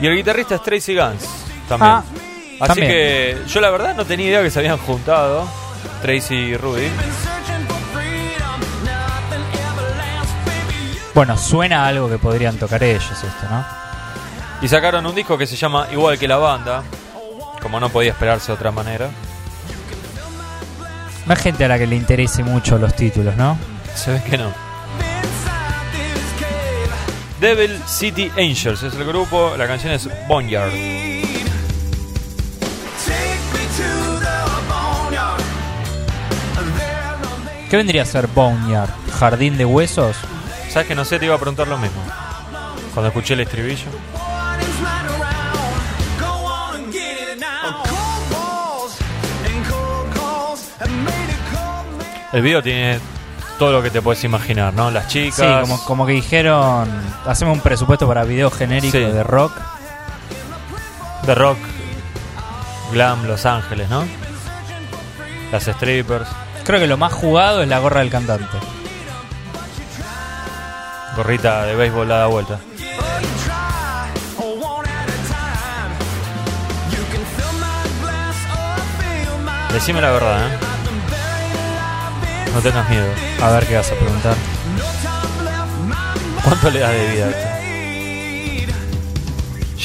[0.00, 1.24] Y el guitarrista es Tracy Guns.
[1.68, 1.90] También.
[1.92, 2.04] Ah,
[2.60, 2.88] Así también.
[2.88, 5.46] que yo la verdad no tenía idea que se habían juntado.
[6.02, 6.88] Tracy y Rudy.
[11.14, 13.64] Bueno, suena a algo que podrían tocar ellos esto, ¿no?
[14.60, 16.82] Y sacaron un disco que se llama Igual que la banda.
[17.62, 19.08] Como no podía esperarse de otra manera.
[21.24, 23.58] No hay gente a la que le interese mucho los títulos, ¿no?
[23.94, 24.52] Se ve que no.
[27.40, 29.54] Devil City Angels es el grupo.
[29.56, 30.72] La canción es Boneyard.
[37.70, 38.90] ¿Qué vendría a ser Boneyard?
[39.18, 40.16] ¿Jardín de huesos?
[40.70, 41.18] ¿Sabes que no sé?
[41.18, 42.00] Te iba a preguntar lo mismo.
[42.94, 43.88] Cuando escuché el estribillo.
[52.32, 52.98] El video tiene
[53.58, 54.90] todo lo que te puedes imaginar, ¿no?
[54.90, 55.36] Las chicas.
[55.36, 56.88] Sí, como, como que dijeron,
[57.24, 59.04] hacemos un presupuesto para video genérico Sí.
[59.04, 59.52] de rock.
[61.22, 61.58] de rock,
[62.92, 64.04] glam, Los Ángeles, ¿no?
[65.50, 66.28] Las strippers,
[66.66, 68.58] Creo que lo más jugado es la gorra del cantante.
[71.14, 72.58] gorrita de béisbol dada vuelta.
[79.72, 80.58] Decime la verdad, ¿eh?
[82.52, 83.06] No tengas miedo.
[83.42, 84.34] A ver qué vas a preguntar.
[86.42, 87.48] ¿Cuánto le das de vida a esto?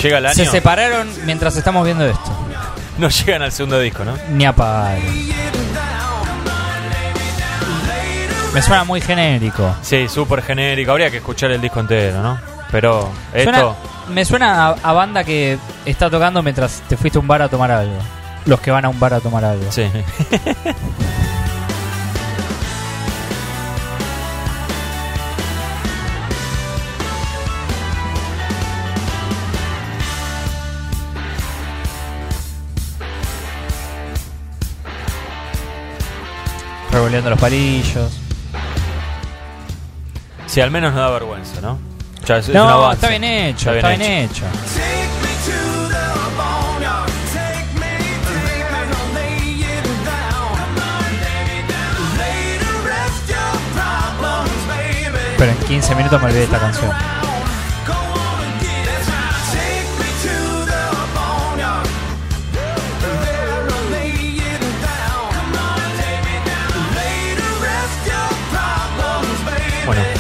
[0.01, 0.35] ¿Llega el año?
[0.35, 2.31] Se separaron mientras estamos viendo esto.
[2.97, 4.17] No llegan al segundo disco, ¿no?
[4.31, 4.97] Ni a pagar.
[8.53, 9.73] Me suena muy genérico.
[9.81, 10.91] Sí, súper genérico.
[10.91, 12.39] Habría que escuchar el disco entero, ¿no?
[12.71, 13.51] Pero esto.
[13.51, 13.75] Suena-
[14.09, 17.47] me suena a, a banda que está tocando mientras te fuiste a un bar a
[17.49, 17.95] tomar algo.
[18.45, 19.71] Los que van a un bar a tomar algo.
[19.71, 19.83] Sí.
[36.91, 38.11] Revoleando los palillos.
[40.51, 41.79] Sí, al menos no da vergüenza, ¿no?
[42.25, 42.95] Ya es- es un no, avance.
[42.95, 44.43] está bien hecho, está bien, hecho.
[52.83, 55.35] Rest your problems, baby.
[55.37, 56.91] Pero en 15 minutos me olvidé de esta canción.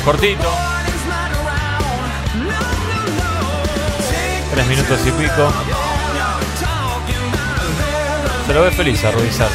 [0.01, 0.49] Cortito,
[4.51, 5.51] tres minutos y pico.
[8.47, 9.45] Se lo ve feliz a Sarzo.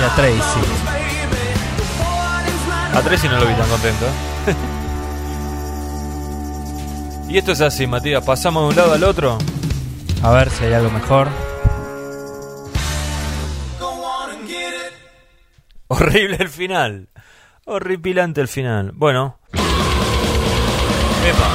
[0.00, 0.60] Y a Tracy.
[2.94, 4.04] A Tracy no lo vi tan contento.
[4.06, 4.54] ¿eh?
[7.28, 8.22] y esto es así, Matías.
[8.22, 9.38] Pasamos de un lado al otro.
[10.22, 11.28] A ver si hay algo mejor.
[15.88, 17.08] Horrible el final.
[17.66, 18.92] Horripilante el final.
[18.94, 19.38] Bueno.
[21.26, 21.48] Epa.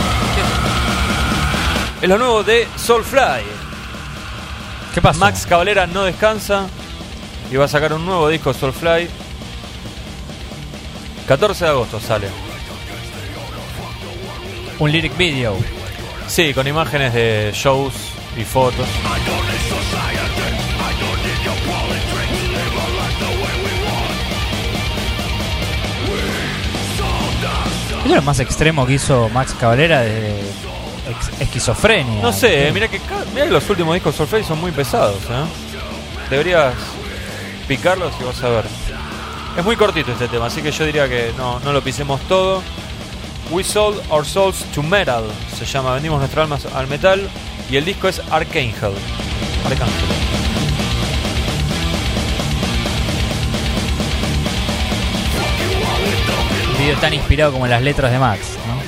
[2.02, 3.44] Es lo nuevo de Soulfly.
[4.94, 5.20] ¿Qué pasa?
[5.20, 6.68] Max Cavalera no descansa
[7.52, 9.10] y va a sacar un nuevo disco Soulfly.
[11.28, 12.28] 14 de agosto sale.
[14.80, 15.58] Un lyric video.
[16.28, 17.94] Sí, con imágenes de shows
[18.38, 18.88] y fotos.
[28.10, 32.22] Es lo más extremo que hizo Max Cavalera de ex- esquizofrenia.
[32.22, 35.17] No sé, mira que, que los últimos discos Soulfly son muy pesados.
[35.30, 35.45] ¿eh?
[36.30, 36.74] Deberías
[37.67, 38.65] picarlos y vas a ver.
[39.58, 42.62] Es muy cortito este tema, así que yo diría que no, no lo pisemos todo.
[43.52, 45.24] We sold our souls to metal.
[45.58, 47.28] Se llama Vendimos nuestras almas al metal.
[47.69, 48.93] Y el disco es Archangel.
[49.65, 50.19] Arcángel.
[56.97, 58.80] Tan inspirado como las letras de Max, ¿no?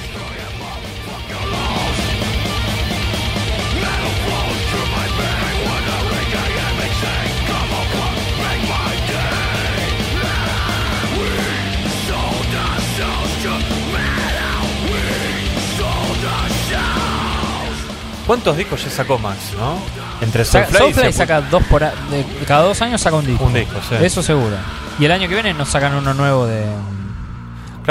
[18.27, 19.77] ¿Cuántos discos ya sacó Max, no?
[20.21, 23.25] Entre Soulfly, y Soulfly Sepul- saca dos por a- de- cada dos años saca un
[23.25, 23.43] disco.
[23.45, 23.95] Un disco, sí.
[23.99, 24.55] Eso seguro.
[24.99, 26.63] Y el año que viene nos sacan uno nuevo de.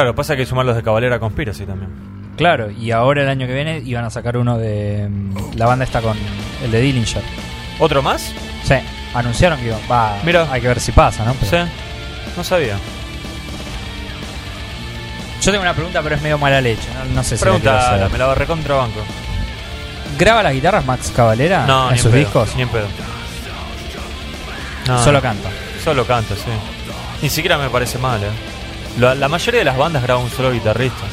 [0.01, 1.91] Claro, pasa que hay que sumar los de Cabalera Conspiracy también.
[2.39, 5.07] Claro, y ahora el año que viene iban a sacar uno de.
[5.11, 6.17] mm, La banda está con
[6.65, 7.23] el de Dillinger.
[7.79, 8.33] ¿Otro más?
[8.65, 8.77] Sí,
[9.13, 9.81] anunciaron que iban.
[9.93, 10.49] Va, Mira.
[10.51, 11.35] hay que ver si pasa, ¿no?
[11.35, 11.71] Pero- Sí.
[12.35, 12.77] No sabía.
[15.43, 16.89] Yo tengo una pregunta, pero es medio mala leche.
[16.95, 18.11] No, no sé si la Pregunta, hacer.
[18.11, 19.01] me la recontrabanco.
[20.19, 22.57] ¿Graba las guitarras Max Cavalera No, en ni sus pedo, discos?
[22.57, 22.87] Ni en pedo.
[24.87, 25.51] No, Solo canta.
[25.85, 26.51] Solo canta, sí.
[27.21, 28.29] Ni siquiera me parece mal, eh.
[28.99, 31.05] La, mayoría de las bandas graba un solo guitarrista.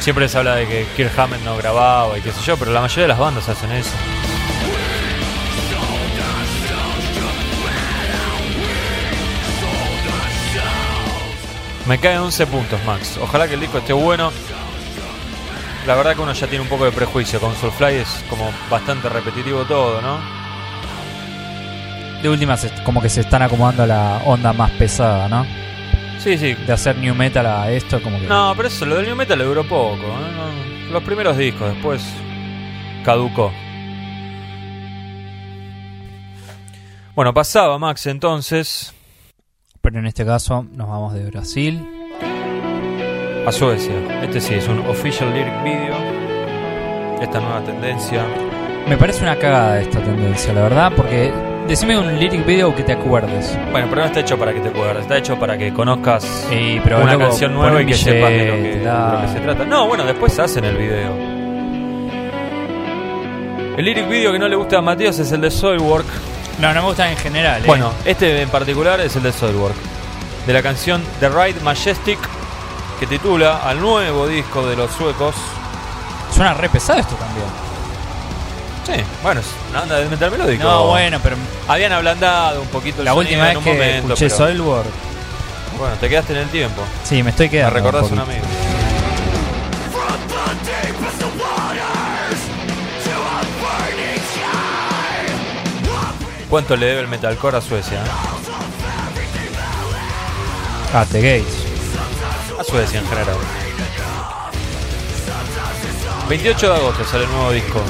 [0.00, 2.80] Siempre se habla de que Kirk Hammett no grababa y qué sé yo, pero la
[2.80, 3.92] mayoría de las bandas hacen eso.
[11.86, 13.18] Me caen 11 puntos, Max.
[13.22, 14.30] Ojalá que el disco esté bueno.
[15.86, 17.40] La verdad que uno ya tiene un poco de prejuicio.
[17.40, 20.18] Con Soulfly es como bastante repetitivo todo, ¿no?
[22.22, 25.67] De última, como que se están acomodando a la onda más pesada, ¿no?
[26.18, 26.54] Sí, sí.
[26.54, 28.26] De hacer new metal a esto, como que.
[28.26, 29.94] No, pero eso, lo del New Metal le duró poco.
[29.96, 30.86] ¿eh?
[30.86, 32.02] No, los primeros discos, después
[33.04, 33.52] caducó.
[37.14, 38.94] Bueno, pasaba Max entonces
[39.80, 41.84] Pero en este caso nos vamos de Brasil.
[43.46, 43.94] a Suecia.
[44.22, 45.96] Este sí es un official lyric video.
[47.20, 48.24] Esta nueva tendencia.
[48.86, 51.32] Me parece una cagada esta tendencia, la verdad, porque
[51.68, 53.56] decime un lyric video que te acuerdes.
[53.70, 56.80] Bueno, pero no está hecho para que te acuerdes, está hecho para que conozcas Y,
[56.80, 59.40] pero una canción nueva y que sepas de lo que, billete, de lo que se
[59.40, 59.64] trata.
[59.64, 61.12] No, bueno, después hacen el video.
[63.76, 66.06] El lyric video que no le gusta a Matías es el de Soilwork.
[66.58, 67.62] No, no me gustan en general.
[67.62, 67.66] eh.
[67.66, 69.76] Bueno, este en particular es el de Soilwork.
[70.46, 72.18] De la canción The Ride Majestic,
[72.98, 75.36] que titula al nuevo disco de los suecos.
[76.34, 77.67] suena re pesado esto también.
[78.88, 80.62] Sí, bueno, es una banda de metal melódico.
[80.64, 81.36] No, bueno, pero
[81.68, 84.36] Habían ablandado un poquito el la sonido última en vez un que momento, escuché pero-
[84.36, 84.86] Soilwork
[85.78, 86.82] Bueno, te quedaste en el tiempo.
[87.04, 87.74] Sí, me estoy Me quedando.
[87.76, 88.32] recordás un un poquito.
[88.46, 88.48] amigo.
[96.48, 97.98] ¿Cuánto le debe el metalcore a Suecia?
[97.98, 98.08] eh?
[100.94, 101.54] Ah, The Gates.
[102.58, 103.36] A Suecia en general.
[106.28, 107.80] 28 de agosto sale el nuevo disco.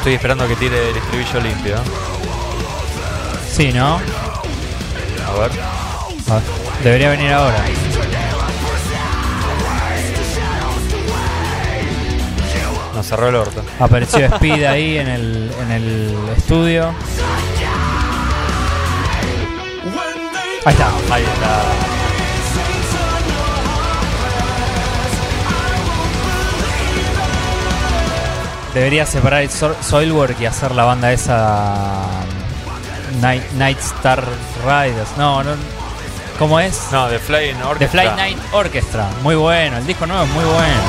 [0.00, 1.76] Estoy esperando que tire el estribillo limpio.
[3.52, 3.96] Sí, ¿no?
[3.96, 5.50] A ver.
[6.30, 6.40] Ah,
[6.82, 7.62] Debería venir ahora.
[12.94, 13.62] Nos cerró el orto.
[13.78, 16.94] Apareció Speed ahí en el, en el estudio.
[20.64, 20.88] Ahí está.
[21.10, 21.89] Ahí está.
[28.74, 32.04] Debería separar el So- Soilwork y hacer la banda esa.
[33.20, 34.22] Night, Night Star
[34.64, 35.16] Riders.
[35.16, 35.50] No, no.
[36.38, 36.86] ¿Cómo es?
[36.92, 37.88] No, The Flying The Orchestra.
[38.02, 39.08] Flight Night Orchestra.
[39.22, 39.76] Muy bueno.
[39.78, 40.80] El disco nuevo es muy bueno.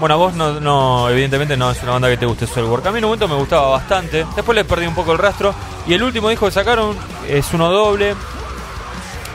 [0.00, 2.84] Bueno, a vos no, no, evidentemente no es una banda que te guste Soilwork.
[2.86, 4.26] A mí en un momento me gustaba bastante.
[4.36, 5.54] Después le perdí un poco el rastro.
[5.86, 6.96] Y el último disco que sacaron
[7.28, 8.14] es uno doble.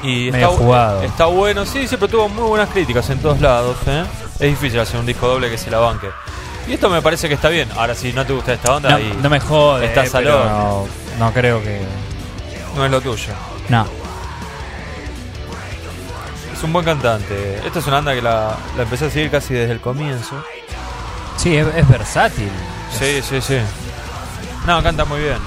[0.01, 1.01] Y Medio está, jugado.
[1.03, 1.65] está bueno.
[1.65, 3.77] Sí, siempre tuvo muy buenas críticas en todos lados.
[3.87, 4.03] ¿eh?
[4.39, 6.09] Es difícil hacer un disco doble que se la banque.
[6.67, 7.67] Y esto me parece que está bien.
[7.75, 9.89] Ahora, si no te gusta esta banda, No, ahí no me jode.
[9.93, 10.49] Pero horno.
[10.49, 10.87] no,
[11.25, 11.81] no creo que.
[12.75, 13.33] no es lo tuyo.
[13.69, 13.85] No.
[16.53, 17.59] Es un buen cantante.
[17.65, 20.35] Esta es una banda que la, la empecé a seguir casi desde el comienzo.
[21.37, 22.49] Sí, es, es versátil.
[22.97, 23.57] Sí, sí, sí.
[24.67, 25.37] No, canta muy bien.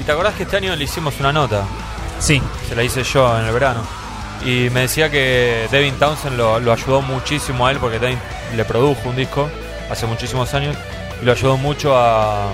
[0.00, 1.64] ¿Y te acordás que este año le hicimos una nota?
[2.20, 2.40] Sí.
[2.68, 3.80] Se la hice yo en el verano.
[4.44, 8.18] Y me decía que Devin Townsend lo, lo ayudó muchísimo a él porque Devin
[8.56, 9.48] le produjo un disco
[9.90, 10.76] hace muchísimos años
[11.20, 12.50] y lo ayudó mucho a,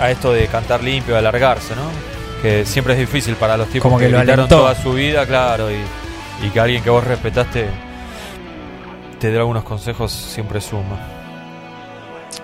[0.00, 1.82] a esto de cantar limpio, de alargarse, ¿no?
[2.42, 4.58] Que siempre es difícil para los tipos Como que lo gritaron alentó.
[4.62, 5.76] toda su vida, claro, y,
[6.44, 7.68] y que alguien que vos respetaste
[9.20, 10.98] te dé algunos consejos siempre suma.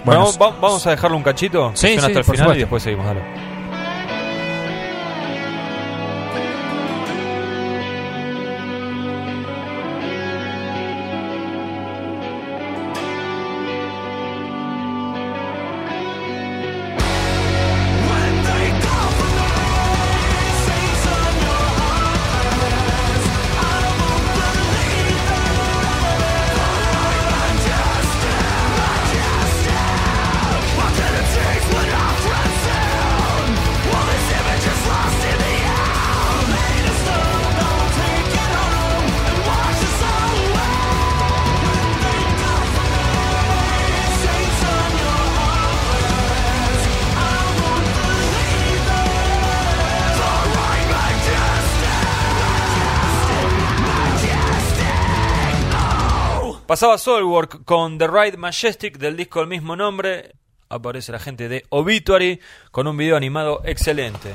[0.05, 2.61] Bueno, Bueno, va- vamos a dejarlo un cachito, Sí, sí, hasta el por final y
[2.61, 3.21] después seguimos, dale.
[56.67, 60.35] Pasaba Soulwork con The Ride Majestic del disco del mismo nombre.
[60.71, 62.41] Aparece la gente de Obituary
[62.71, 64.33] con un video animado excelente.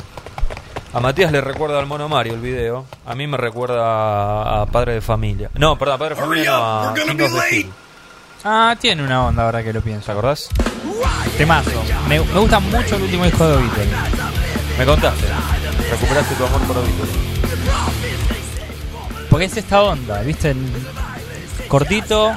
[0.93, 2.85] A Matías le recuerda al Mono Mario el video.
[3.07, 5.49] A mí me recuerda a, Padre de Familia.
[5.55, 7.73] No, perdón, a Padre de Familia no, a King of the Hill.
[8.43, 10.11] Ah, tiene una onda ahora que lo ¿Te pienso.
[10.11, 10.49] acordás?
[11.35, 11.83] Temazo.
[12.07, 13.89] Me, me gusta mucho el último disco de Obituary.
[14.77, 15.25] Me contaste.
[15.89, 17.11] Recuperaste tu amor por Obituary.
[19.31, 20.51] Porque es esta onda, ¿viste?
[20.51, 20.57] El
[21.69, 22.33] cortito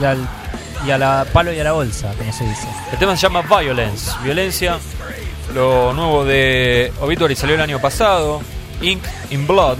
[0.00, 2.66] y a la palo y a la bolsa, como se dice.
[2.90, 4.78] El tema se llama Violence, violencia.
[5.54, 8.40] Lo nuevo de Obituary salió el año pasado.
[8.80, 9.78] Ink in Blood.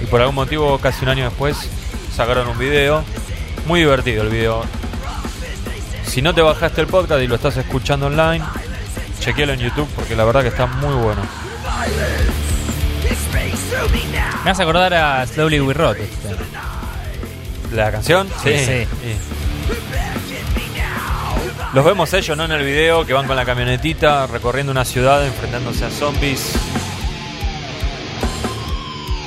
[0.00, 1.56] Y por algún motivo, casi un año después,
[2.14, 3.02] sacaron un video.
[3.66, 4.62] Muy divertido el video.
[6.06, 8.44] Si no te bajaste el podcast y lo estás escuchando online,
[9.20, 11.22] chequealo en YouTube porque la verdad que está muy bueno.
[14.44, 15.96] Me a acordar a Slowly We Rot.
[15.98, 16.36] este.
[17.74, 18.28] ¿La canción?
[18.42, 18.86] Sí, sí.
[21.74, 22.44] Los vemos ellos, ¿no?
[22.44, 26.52] En el video, que van con la camionetita recorriendo una ciudad, enfrentándose a zombies,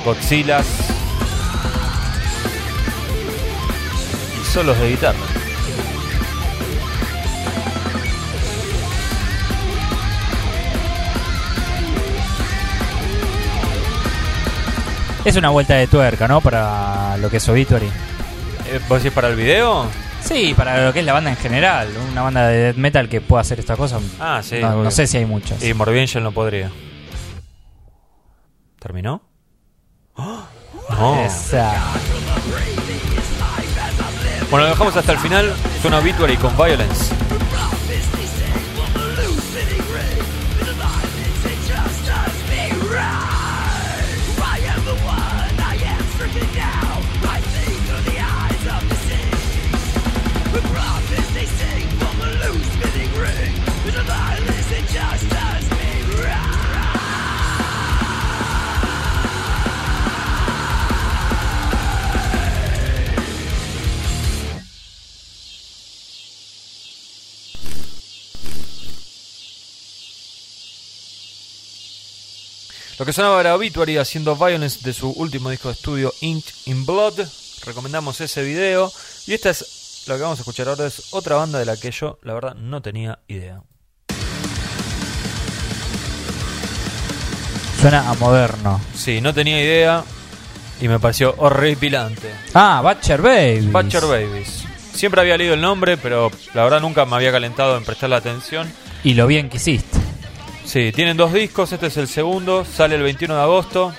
[0.04, 0.66] Godzillas
[4.40, 5.41] y solos de guitarra.
[15.24, 16.40] Es una vuelta de tuerca, ¿no?
[16.40, 17.86] Para lo que es Obituary.
[17.86, 19.86] Eh, ¿Vos decís para el video?
[20.20, 21.88] Sí, para lo que es la banda en general.
[22.10, 24.00] Una banda de death metal que pueda hacer esta cosa.
[24.18, 24.58] Ah, sí.
[24.60, 25.62] no, sé si hay muchas.
[25.62, 26.70] Y Morbid Angel no podría.
[28.80, 29.22] ¿Terminó?
[30.14, 30.44] ¡Oh!
[30.90, 31.24] No.
[31.24, 31.72] Esa.
[34.50, 35.52] Bueno, lo dejamos hasta el final.
[35.80, 37.14] Suena Obituary con Violence.
[73.02, 76.86] Lo que sonaba era Obituary haciendo Violence de su último disco de estudio Ink in
[76.86, 77.18] Blood.
[77.66, 78.92] Recomendamos ese video.
[79.26, 80.86] Y esta es lo que vamos a escuchar ahora.
[80.86, 83.60] Es otra banda de la que yo, la verdad, no tenía idea.
[87.80, 88.80] Suena a moderno.
[88.94, 90.04] Sí, no tenía idea.
[90.80, 92.32] Y me pareció horripilante.
[92.54, 93.66] Ah, Butcher Baby.
[93.66, 94.62] Butcher Babies.
[94.94, 98.72] Siempre había leído el nombre, pero la verdad nunca me había calentado en prestarle atención.
[99.02, 100.01] Y lo bien que hiciste.
[100.64, 103.92] Sí, tienen dos discos, este es el segundo, sale el 21 de agosto.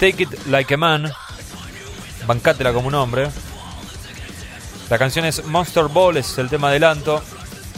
[0.00, 1.12] Take It Like a Man,
[2.26, 3.28] bancátela como un hombre.
[4.90, 7.22] La canción es Monster Ball, es el tema adelanto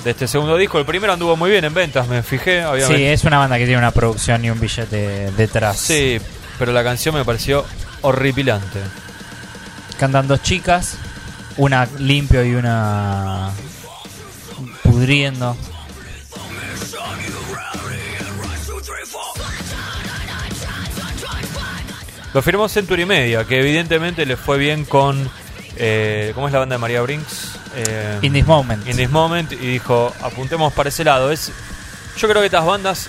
[0.05, 0.79] de este segundo disco.
[0.79, 3.13] El primero anduvo muy bien en ventas, me fijé, Sí, obviamente.
[3.13, 5.79] es una banda que tiene una producción y un billete detrás.
[5.79, 6.19] Sí,
[6.59, 7.65] pero la canción me pareció
[8.03, 8.81] horripilante.
[9.99, 10.99] Cantan dos chicas,
[11.57, 13.51] una limpio y una
[14.83, 15.57] pudriendo.
[22.35, 25.31] Lo firmó Century Media, que evidentemente le fue bien con.
[25.77, 27.59] eh, ¿Cómo es la banda de María Brinks?
[27.77, 28.87] Eh, In this moment.
[28.89, 31.31] In This Moment y dijo, apuntemos para ese lado.
[31.33, 31.53] Es,
[32.17, 33.09] yo creo que estas bandas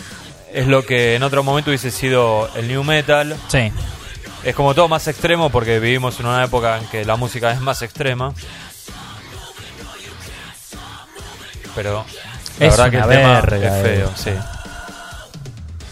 [0.53, 3.35] es lo que en otro momento hubiese sido el new metal.
[3.47, 3.71] Sí.
[4.43, 7.59] Es como todo más extremo porque vivimos en una época en que la música es
[7.59, 8.33] más extrema.
[11.75, 12.05] Pero
[12.59, 14.11] la Es verdad que el tema verga, es feo, eh.
[14.15, 14.31] sí.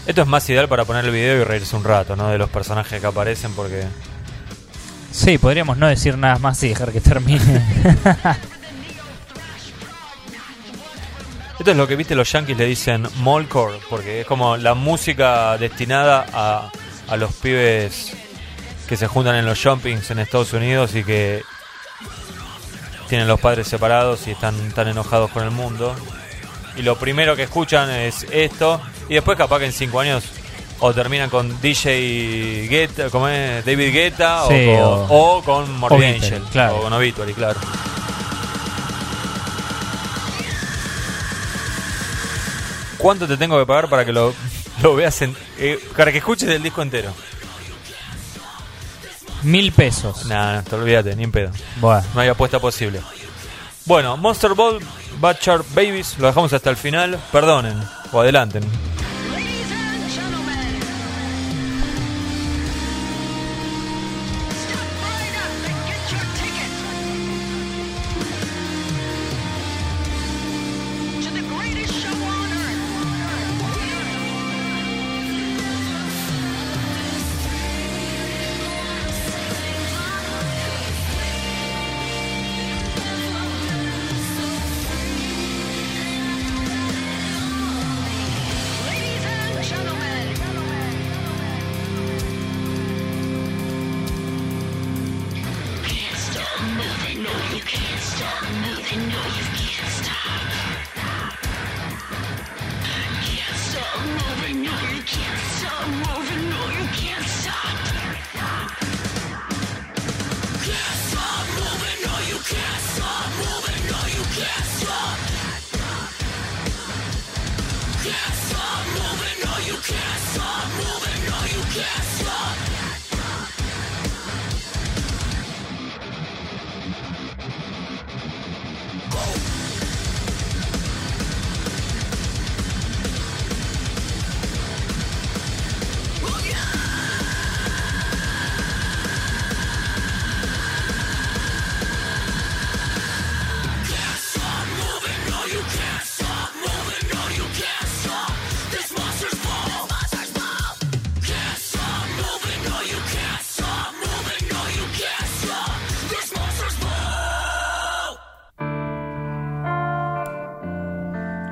[0.08, 2.30] Esto es más ideal para poner el video y reírse un rato, ¿no?
[2.30, 3.84] De los personajes que aparecen porque...
[5.10, 7.62] Sí, podríamos no decir nada más y dejar que termine.
[11.58, 15.58] Esto es lo que viste los yankees le dicen mallcore, porque es como la música
[15.58, 16.70] destinada a,
[17.06, 18.14] a los pibes
[18.88, 21.42] que se juntan en los shoppings en Estados Unidos y que
[23.10, 25.94] tienen los padres separados y están tan enojados con el mundo.
[26.76, 30.24] Y lo primero que escuchan es esto, y después capaz que en cinco años
[30.80, 35.06] o terminan con DJ Guetta, como es David Guetta, o con- o-
[35.38, 36.76] o, con Morbid Angel, claro.
[36.76, 37.58] o con Obituary, claro.
[42.98, 44.34] ¿Cuánto te tengo que pagar para que lo,
[44.82, 47.12] lo veas en, eh, para que escuches el disco entero?
[49.42, 50.26] Mil pesos.
[50.26, 51.50] Nah, no, te olvídate, ni en pedo.
[51.76, 52.04] Bueno.
[52.14, 53.00] No hay apuesta posible.
[53.88, 54.80] Bueno, Monster Ball,
[55.18, 57.18] Butcher Babies, lo dejamos hasta el final.
[57.32, 57.82] Perdonen,
[58.12, 58.62] o adelanten.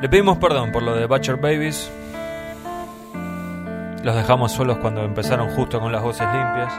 [0.07, 1.91] Le pedimos perdón por lo de Butcher Babies.
[4.05, 6.73] Los dejamos solos cuando empezaron justo con las voces limpias.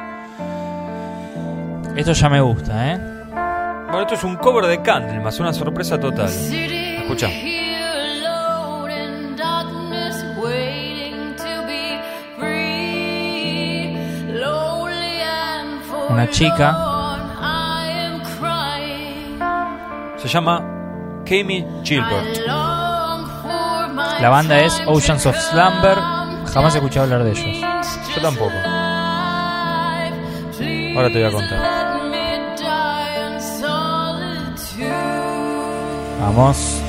[1.98, 2.98] Esto ya me gusta, ¿eh?
[3.88, 6.30] Bueno, esto es un cover de Candlemas, una sorpresa total.
[6.30, 7.28] Escucha.
[16.10, 16.78] Una chica.
[20.16, 22.67] Se llama Kami Gilbert.
[24.20, 25.96] La banda es Oceans of Slumber.
[26.52, 27.62] Jamás he escuchado hablar de ellos.
[28.16, 28.52] Yo tampoco.
[30.96, 31.78] Ahora te voy a contar.
[36.20, 36.82] Vamos.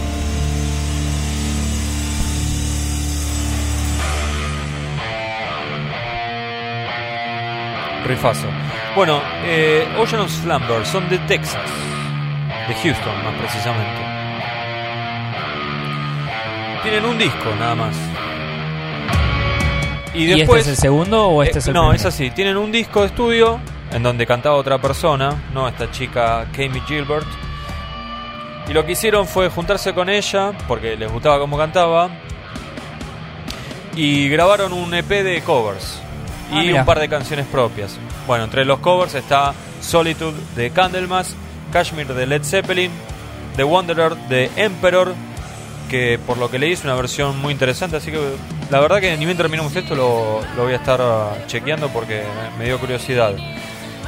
[8.07, 8.47] Rifazo.
[8.97, 11.71] Bueno, eh, Ocean of Slumber son de Texas.
[12.69, 14.08] De Houston, más precisamente.
[16.83, 17.95] Tienen un disco, nada más.
[20.15, 20.61] Y ¿Y, después...
[20.61, 21.97] este es el segundo o este Eh, es el no, primero?
[21.97, 22.31] es así.
[22.31, 23.61] Tienen un disco de estudio
[23.93, 27.27] en donde cantaba otra persona, no esta chica Kami Gilbert.
[28.69, 32.11] Y lo que hicieron fue juntarse con ella porque les gustaba cómo cantaba.
[33.97, 36.01] Y grabaron un EP de covers
[36.51, 36.81] Ah, y mira.
[36.81, 37.99] un par de canciones propias.
[38.27, 41.35] Bueno, entre los covers está Solitude de Candlemas,
[41.73, 42.91] Kashmir de Led Zeppelin,
[43.57, 45.15] The Wanderer de Emperor,
[45.89, 48.19] que por lo que leí es una versión muy interesante, así que
[48.71, 51.01] la verdad que ni bien terminamos esto lo, lo voy a estar
[51.47, 52.23] chequeando porque
[52.59, 53.35] me, dio curiosidad.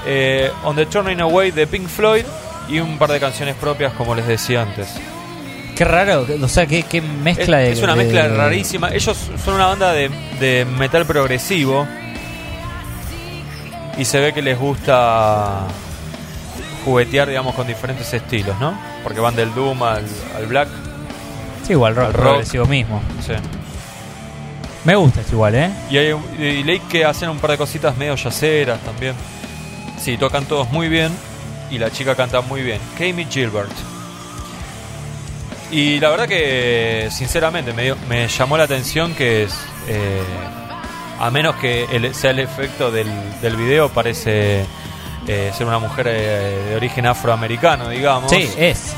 [0.06, 2.24] Eh, On the Turning Away de Pink Floyd
[2.68, 4.88] y un par de canciones propias como les decía antes.
[5.76, 7.72] Qué raro, o sea, qué, qué Es, mezcla de...
[7.72, 8.90] es una de- mezcla rarísima.
[8.92, 11.86] Ellos son una banda de, de metal progresivo
[13.96, 15.60] y se ve que les gusta
[16.84, 18.78] juguetear, digamos, con diferentes estilos, ¿no?
[19.02, 20.04] Porque van del doom al,
[20.36, 20.68] al black.
[21.70, 22.16] Sí, igual rock, rock.
[22.22, 23.00] progresivo mismo.
[23.24, 23.32] sí.
[24.84, 25.70] Me gusta esto igual, ¿eh?
[25.90, 29.14] Y, hay, y que hacen un par de cositas medio yaceras también.
[30.00, 31.12] Sí, tocan todos muy bien
[31.70, 32.80] y la chica canta muy bien.
[32.98, 33.70] Kami Gilbert.
[35.70, 39.54] Y la verdad que, sinceramente, me, dio- me llamó la atención que es,
[39.86, 40.20] eh,
[41.20, 43.06] a menos que el- sea el efecto del,
[43.40, 44.64] del video, parece
[45.28, 48.30] eh, ser una mujer eh, de origen afroamericano, digamos.
[48.32, 48.94] Sí, es.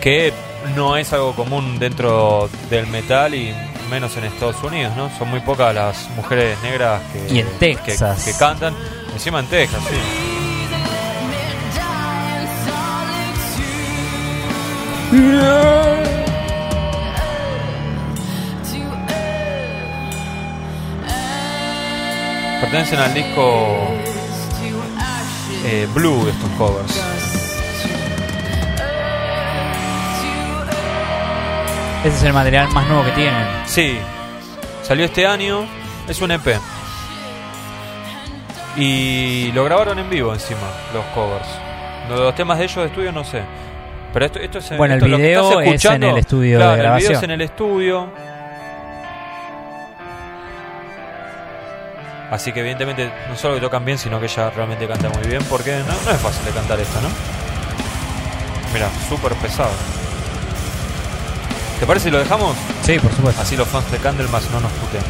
[0.00, 0.32] que
[0.76, 3.54] no es algo común dentro del metal y
[3.90, 5.10] menos en Estados Unidos, ¿no?
[5.18, 8.24] Son muy pocas las mujeres negras que, Y en que- Texas.
[8.24, 8.74] que, cantan.
[9.12, 9.96] Encima en Texas, sí.
[22.60, 23.66] Pertenecen al disco
[25.66, 26.92] eh, Blue estos covers.
[32.04, 33.46] Ese es el material más nuevo que tienen.
[33.66, 33.98] Sí,
[34.82, 35.66] salió este año,
[36.08, 36.58] es un EP.
[38.76, 40.60] Y lo grabaron en vivo encima,
[40.92, 41.46] los covers.
[42.10, 43.42] Los temas de ellos de estudio no sé.
[44.12, 46.18] Pero esto, esto es en- Bueno, el esto lo que video estás es en el
[46.18, 48.08] estudio de El video es en el estudio.
[52.30, 55.42] Así que evidentemente no solo que tocan bien, sino que ella realmente canta muy bien,
[55.44, 57.08] porque no, no es fácil de cantar esta, ¿no?
[58.72, 59.70] Mira, súper pesado.
[61.84, 62.56] ¿Te parece si lo dejamos?
[62.82, 63.42] Sí, por supuesto.
[63.42, 65.04] Así los fans de Candlemas no nos putean.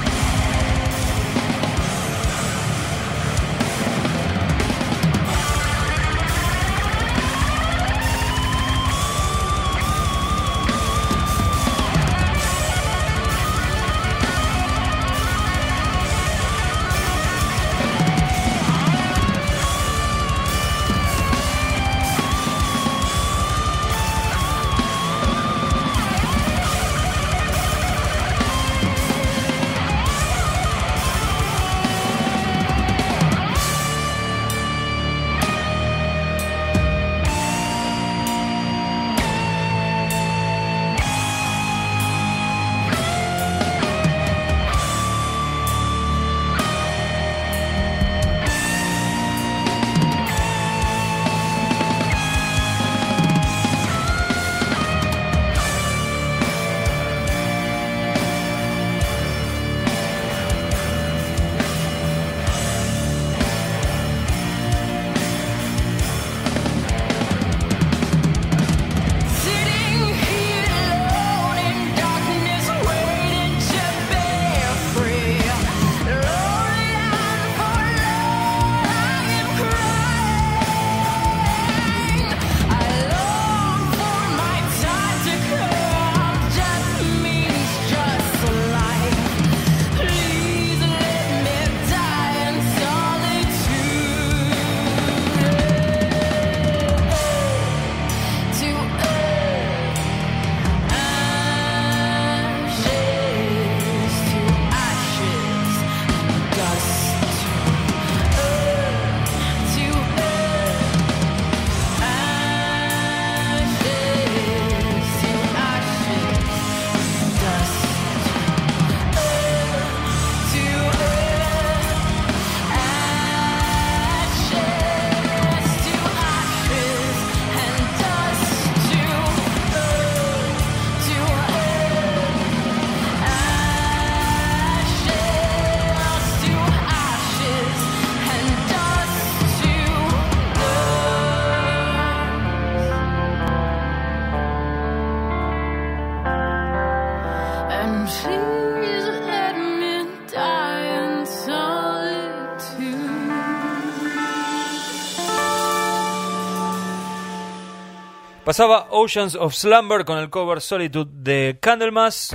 [158.55, 162.31] Pasaba Oceans of Slumber con el cover Solitude de Candlemas.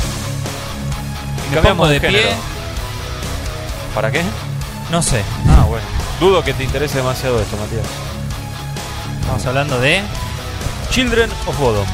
[1.50, 2.28] Y cambiamos de género.
[2.28, 2.36] pie.
[3.96, 4.22] ¿Para qué?
[4.92, 5.24] No sé.
[5.48, 5.86] Ah, bueno.
[6.20, 7.86] Dudo que te interese demasiado esto, Matías.
[9.22, 10.02] Estamos hablando de.
[10.90, 11.88] Children of Bodom.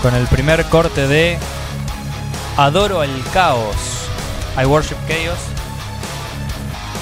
[0.00, 1.40] Con el primer corte de.
[2.56, 3.74] Adoro el caos.
[4.56, 5.40] I worship chaos.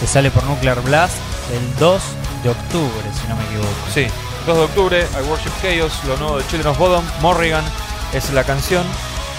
[0.01, 1.19] Que sale por Nuclear Blast
[1.53, 2.03] el 2
[2.43, 3.69] de octubre, si no me equivoco.
[3.93, 4.07] Sí,
[4.47, 7.05] 2 de octubre, I Worship Chaos, lo nuevo de Children of Bodom.
[7.21, 7.65] Morrigan
[8.13, 8.85] es la canción.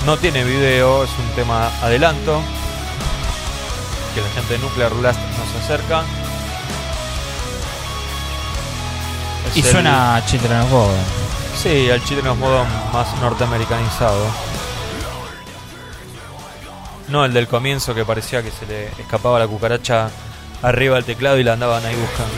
[0.05, 2.41] No tiene video, es un tema adelanto.
[4.13, 6.03] Que la gente de Nuclear Blast nos acerca.
[9.49, 10.97] Es Y el- suena a Children of Bodom.
[11.61, 14.25] Sí, al Children of Bodom más norteamericanizado.
[17.07, 20.09] No el del comienzo que parecía que se le escapaba la cucaracha
[20.61, 22.33] arriba del teclado y la andaban ahí buscando.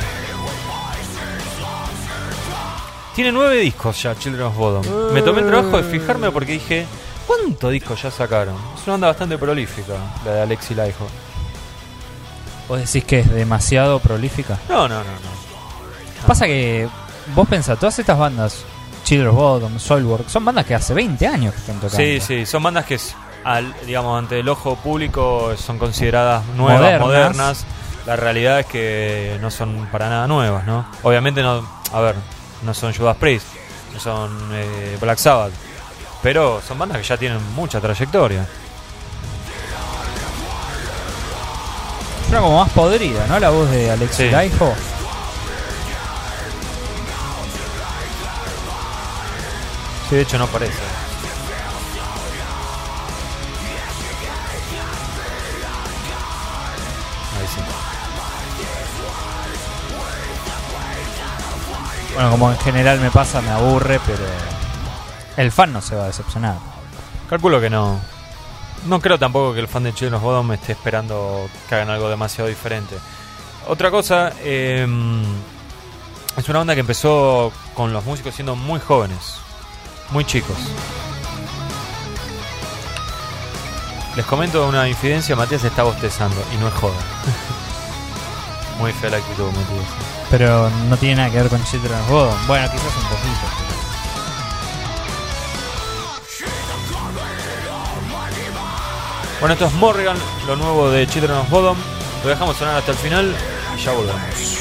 [3.19, 5.11] Tiene nueve discos ya, Children of Bodom.
[5.11, 6.85] Me tomé el trabajo de fijarme porque dije,
[7.27, 8.55] ¿cuántos discos ya sacaron?
[8.77, 11.05] Es una banda bastante prolífica, la de Alexi Laiho.
[12.69, 14.57] ¿Vos decís que es demasiado prolífica?
[14.69, 16.27] No, no, no, no.
[16.27, 16.87] Pasa que
[17.35, 18.63] vos pensás, todas estas bandas,
[19.03, 21.97] Children of Bodom, Soilwork, son bandas que hace 20 años que están tocando.
[21.97, 22.97] Sí, sí, son bandas que,
[23.43, 27.01] al, digamos, ante el ojo público son consideradas nuevas, Modernas.
[27.01, 27.65] modernas.
[28.05, 30.85] La realidad es que no son para nada nuevas, ¿no?
[31.03, 32.15] Obviamente no, a ver,
[32.63, 33.47] no son Judas Priest,
[33.93, 35.51] no son eh, Black Sabbath,
[36.21, 38.45] pero son bandas que ya tienen mucha trayectoria.
[42.27, 43.39] Suena como más podrida, ¿no?
[43.39, 44.29] La voz de Alexi Sí.
[44.29, 44.73] Laiho.
[50.09, 50.73] Sí, de hecho no parece.
[62.19, 64.19] Bueno, como en general me pasa, me aburre, pero
[65.37, 66.57] el fan no se va a decepcionar.
[67.29, 67.97] Calculo que no.
[68.87, 72.09] No creo tampoco que el fan de Children of Bodom esté esperando que hagan algo
[72.09, 72.97] demasiado diferente.
[73.69, 74.85] Otra cosa, eh,
[76.35, 79.35] es una banda que empezó con los músicos siendo muy jóvenes,
[80.09, 80.57] muy chicos.
[84.17, 86.99] Les comento una infidencia, Matías está bostezando y no es joda.
[88.79, 89.89] muy fea la actitud, Matías.
[90.29, 92.47] Pero no tiene nada que ver con Children of Bodom.
[92.47, 93.69] Bueno, quizás un poquito.
[99.39, 100.17] Bueno, esto es Morrigan,
[100.47, 101.77] lo nuevo de Children of Bodom.
[102.23, 103.35] Lo dejamos sonar hasta el final
[103.77, 104.58] y ya volvemos.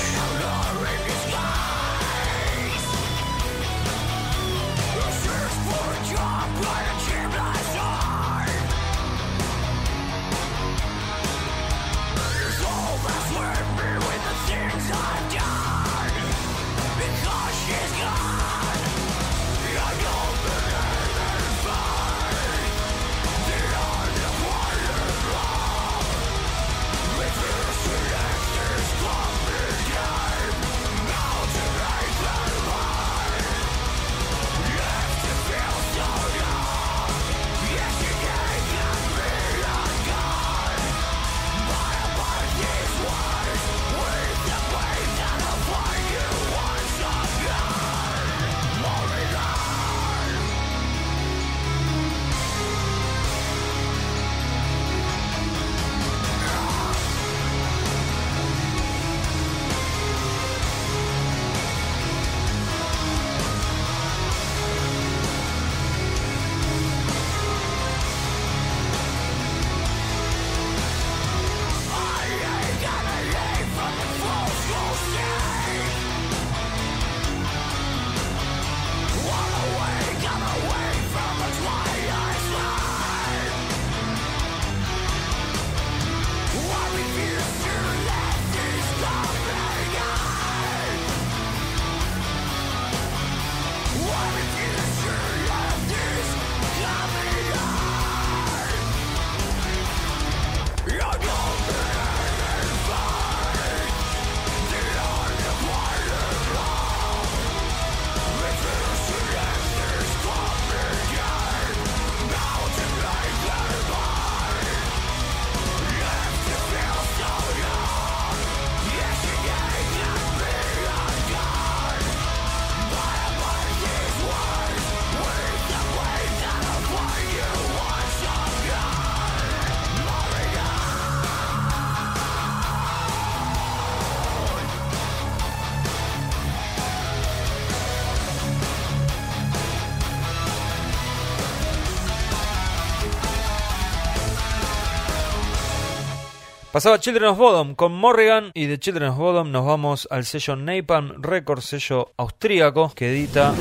[146.78, 150.54] Pasaba Children of Bodom con Morrigan y de Children of Bodom nos vamos al sello
[150.54, 153.52] Napalm Records, sello austríaco que edita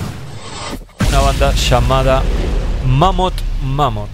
[1.10, 2.22] una banda llamada
[2.86, 4.12] Mammoth Mammoth.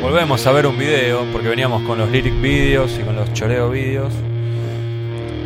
[0.00, 3.70] Volvemos a ver un video porque veníamos con los lyric videos y con los choreo
[3.70, 4.12] videos.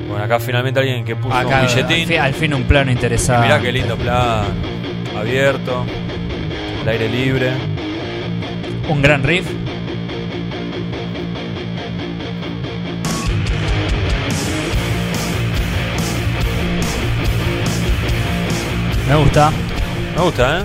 [0.06, 2.08] Bueno, acá finalmente alguien que puso Acá, un al, billetín.
[2.08, 3.46] fin, al fin un plano interesante.
[3.46, 4.44] Mirá qué lindo plan.
[5.16, 5.86] Abierto.
[6.82, 7.52] El aire libre.
[8.90, 9.50] Un gran riff.
[19.08, 19.50] Me gusta.
[20.16, 20.62] Me gusta, ¿eh?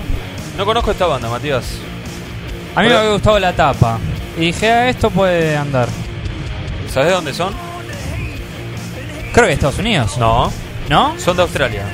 [0.58, 1.64] No conozco esta banda, Matías.
[2.74, 3.98] A mí me había gustado la tapa.
[4.36, 5.88] Y dije, ah, esto puede andar.
[6.92, 7.52] ¿Sabes de dónde son?
[9.32, 10.16] Creo que Estados Unidos.
[10.18, 10.52] No.
[10.88, 11.14] ¿No?
[11.18, 11.84] Son de Australia.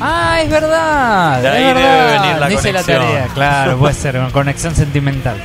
[0.00, 1.42] Ah, es verdad.
[1.42, 2.06] De es ahí verdad.
[2.06, 3.02] debe venir la Dice la conexión.
[3.02, 5.36] tarea, claro, puede ser, una conexión sentimental.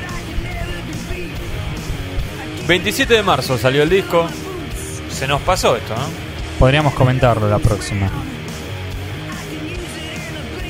[2.67, 4.27] 27 de marzo salió el disco.
[5.11, 6.03] Se nos pasó esto, ¿no?
[6.59, 8.09] Podríamos comentarlo la próxima.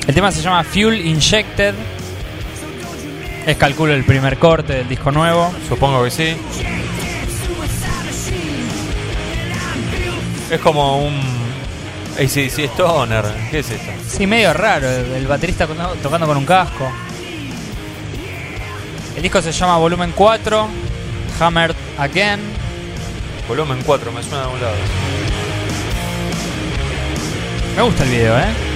[0.06, 1.74] El tema se llama Fuel Injected.
[3.46, 5.50] Es calculo el primer corte del disco nuevo.
[5.66, 6.36] Supongo que sí.
[10.50, 11.14] Es como un
[12.18, 13.24] ACDC Stoner.
[13.50, 13.90] ¿Qué es esto?
[14.06, 15.66] Sí, medio raro, el baterista
[16.02, 16.86] tocando con un casco.
[19.16, 20.68] El disco se llama Volumen 4,
[21.40, 22.40] Hammered Again.
[23.48, 24.76] Volumen 4, me suena de un lado.
[27.76, 28.73] Me gusta el video, ¿eh?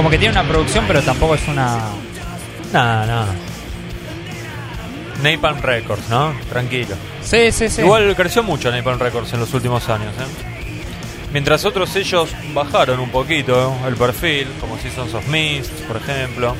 [0.00, 1.78] Como que tiene una producción, pero tampoco es una...
[2.72, 3.34] Nada, nada.
[5.22, 6.32] Napalm Records, ¿no?
[6.48, 6.96] Tranquilo.
[7.22, 7.82] Sí, sí, sí.
[7.82, 11.26] Igual creció mucho Napalm Records en los últimos años, ¿eh?
[11.34, 16.56] Mientras otros sellos bajaron un poquito el perfil, como Seasons of Mist, por ejemplo.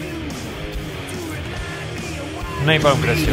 [2.67, 3.33] Napalm creció.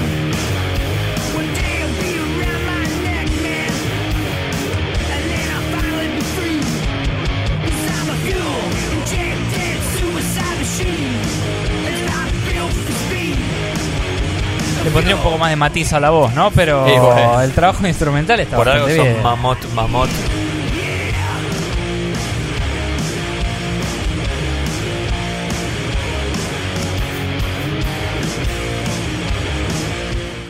[14.88, 16.50] Le pondría un poco más de matiz a la voz, ¿no?
[16.52, 17.42] Pero Sí, bueno.
[17.42, 19.22] el trabajo instrumental está Por algo son bien.
[19.22, 20.10] mamot, mamot.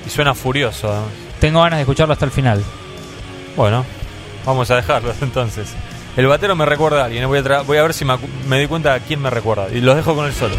[0.05, 0.87] Y suena furioso.
[0.89, 1.09] además.
[1.39, 2.63] Tengo ganas de escucharlo hasta el final.
[3.55, 3.85] Bueno,
[4.45, 5.69] vamos a dejarlo entonces.
[6.15, 7.23] El batero me recuerda a alguien.
[7.23, 8.15] eh, Voy a, tra- voy a ver si me,
[8.49, 9.67] doy cuenta a quién me recuerda.
[9.71, 10.55] Y los dejo con el solo.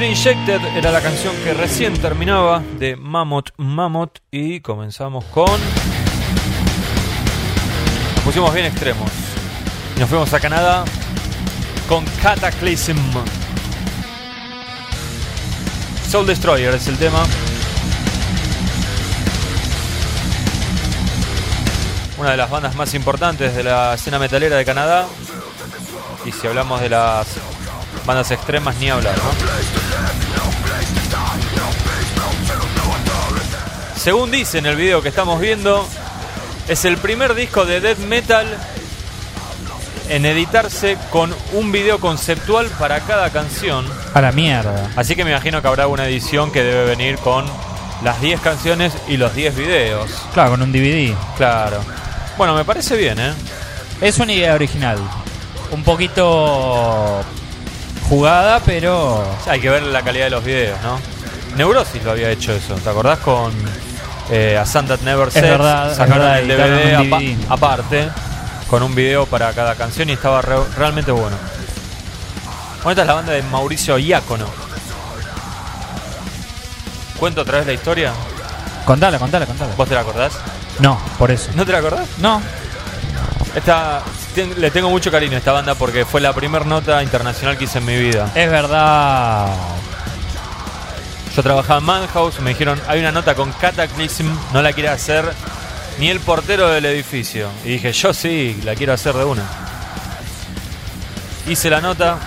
[0.00, 5.60] Fury Injected era la canción que recién terminaba de Mammoth Mammoth y comenzamos con...
[8.14, 9.10] Nos pusimos bien extremos.
[9.94, 10.86] Y nos fuimos a Canadá
[11.86, 12.96] con Cataclysm.
[16.08, 17.22] Soul Destroyer es el tema.
[22.16, 25.06] Una de las bandas más importantes de la escena metalera de Canadá.
[26.24, 27.26] Y si hablamos de las
[28.06, 29.59] bandas extremas, ni hablar, ¿no?
[34.00, 35.86] Según dice en el video que estamos viendo,
[36.68, 38.46] es el primer disco de death metal
[40.08, 43.84] en editarse con un video conceptual para cada canción.
[44.14, 44.90] A la mierda.
[44.96, 47.44] Así que me imagino que habrá una edición que debe venir con
[48.02, 50.10] las 10 canciones y los 10 videos.
[50.32, 51.14] Claro, con un DVD.
[51.36, 51.84] Claro.
[52.38, 53.34] Bueno, me parece bien, ¿eh?
[54.00, 54.96] Es una idea original.
[55.72, 57.22] Un poquito
[58.08, 60.98] jugada, pero Hay que ver la calidad de los videos, ¿no?
[61.58, 63.52] Neurosis lo había hecho eso, ¿te acordás con
[64.30, 65.48] eh, A Sun That Never Sets?
[65.48, 67.36] verdad, Sacaron verdad, el DVD, un apa- DVD.
[67.48, 68.08] aparte,
[68.68, 71.36] con un video para cada canción y estaba re- realmente bueno.
[72.82, 74.46] Bueno, esta es la banda de Mauricio Iácono.
[77.18, 78.12] ¿Cuento otra vez la historia?
[78.86, 79.74] contala, contala, contala.
[79.76, 80.32] ¿Vos te la acordás?
[80.78, 81.50] No, por eso.
[81.54, 82.08] ¿No te la acordás?
[82.18, 82.40] No.
[83.54, 84.00] Esta,
[84.34, 87.64] ten- le tengo mucho cariño a esta banda porque fue la primera nota internacional que
[87.64, 88.30] hice en mi vida.
[88.34, 89.48] Es verdad.
[91.34, 95.32] Yo trabajaba en Manhouse, me dijeron, hay una nota con Cataclysm, no la quiere hacer
[95.98, 97.48] ni el portero del edificio.
[97.64, 99.44] Y dije, yo sí, la quiero hacer de una.
[101.46, 102.18] Hice la nota,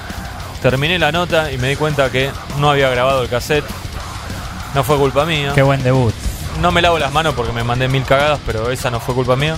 [0.61, 3.65] terminé la nota y me di cuenta que no había grabado el cassette.
[4.73, 5.51] No fue culpa mía.
[5.53, 6.13] Qué buen debut.
[6.61, 9.35] No me lavo las manos porque me mandé mil cagadas, pero esa no fue culpa
[9.35, 9.57] mía.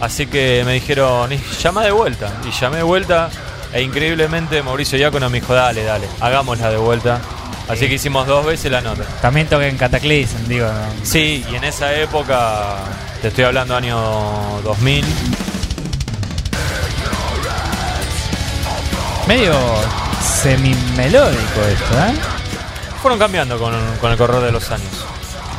[0.00, 2.30] Así que me dijeron, "Y llama de vuelta.
[2.46, 3.30] Y llamé de vuelta
[3.72, 7.20] e increíblemente Mauricio Diácono me dijo, dale, dale, hagámosla de vuelta.
[7.68, 9.04] Así que hicimos dos veces la nota.
[9.20, 10.66] También toqué en Cataclysm, digo.
[10.66, 11.04] ¿no?
[11.04, 12.76] Sí, y en esa época,
[13.20, 13.98] te estoy hablando año
[14.62, 15.04] 2000,
[19.26, 19.54] Medio
[20.22, 22.14] semi-melódico esto, ¿eh?
[23.02, 25.04] fueron cambiando con, con el correr de los años.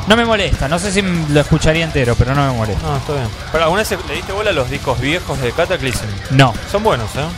[0.06, 2.80] No me molesta, no sé si lo escucharía entero, pero no me molesta.
[2.86, 3.28] No, está bien.
[3.52, 6.06] Pero ¿alguna vez le diste bola a los discos viejos de Cataclysm?
[6.30, 6.54] No.
[6.72, 7.28] Son buenos, ¿eh?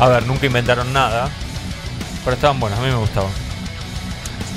[0.00, 1.28] A ver, nunca inventaron nada,
[2.24, 3.30] pero estaban buenos, a mí me gustaban.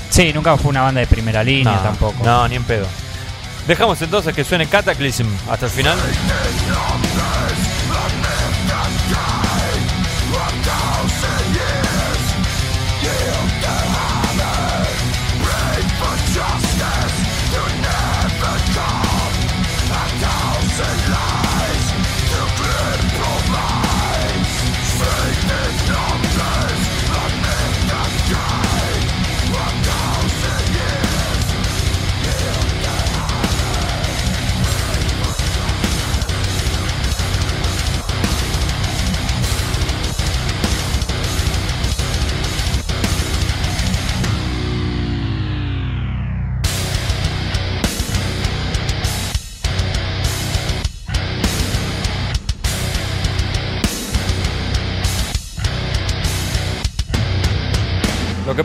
[0.09, 2.24] Sí, nunca fue una banda de primera línea No, tampoco.
[2.24, 2.88] No, ni en pedo.
[3.68, 5.97] Dejamos entonces que suene Cataclysm hasta el final.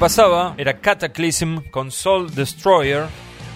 [0.02, 3.04] Pasaba era Cataclysm con Soul Destroyer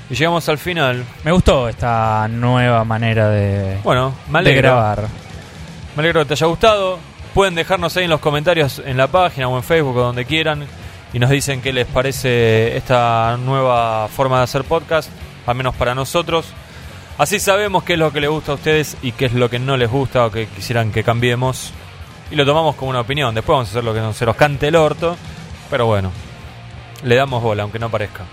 [0.09, 1.05] y llegamos al final.
[1.25, 5.09] Me gustó esta nueva manera de, Bueno, me de grabar.
[5.97, 7.01] Me alegro que te haya gustado.
[7.35, 10.69] Pueden dejarnos ahí en los comentarios en la página o en Facebook o donde quieran
[11.13, 15.11] y nos dicen qué les parece esta nueva forma de hacer podcast,
[15.49, 16.47] al menos para nosotros.
[17.19, 19.59] Así sabemos qué es lo que les gusta a ustedes y qué es lo que
[19.59, 21.73] no les gusta o que quisieran que cambiemos.
[22.31, 23.35] Y lo tomamos como una opinión.
[23.35, 25.17] Después vamos a hacer lo que no se nos cante el orto.
[25.69, 26.13] Pero bueno,
[27.07, 28.25] le damos bola, aunque no parezca.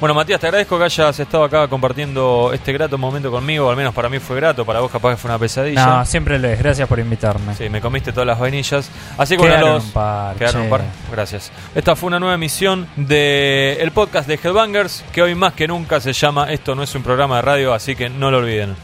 [0.00, 3.70] Bueno, Matías, te agradezco que hayas estado acá compartiendo este grato momento conmigo.
[3.70, 5.86] Al menos para mí fue grato, para vos capaz que fue una pesadilla.
[5.86, 6.58] No, siempre lo es.
[6.58, 7.54] Gracias por invitarme.
[7.54, 8.90] Sí, me comiste todas las vainillas.
[9.16, 10.80] Así que bueno, Quedaron los- un par, Quedaron un par.
[11.12, 11.52] Gracias.
[11.72, 16.00] Esta fue una nueva emisión del el podcast de Headbangers, que hoy más que nunca
[16.00, 18.74] se llama Esto no es un programa de radio, así que no lo olviden.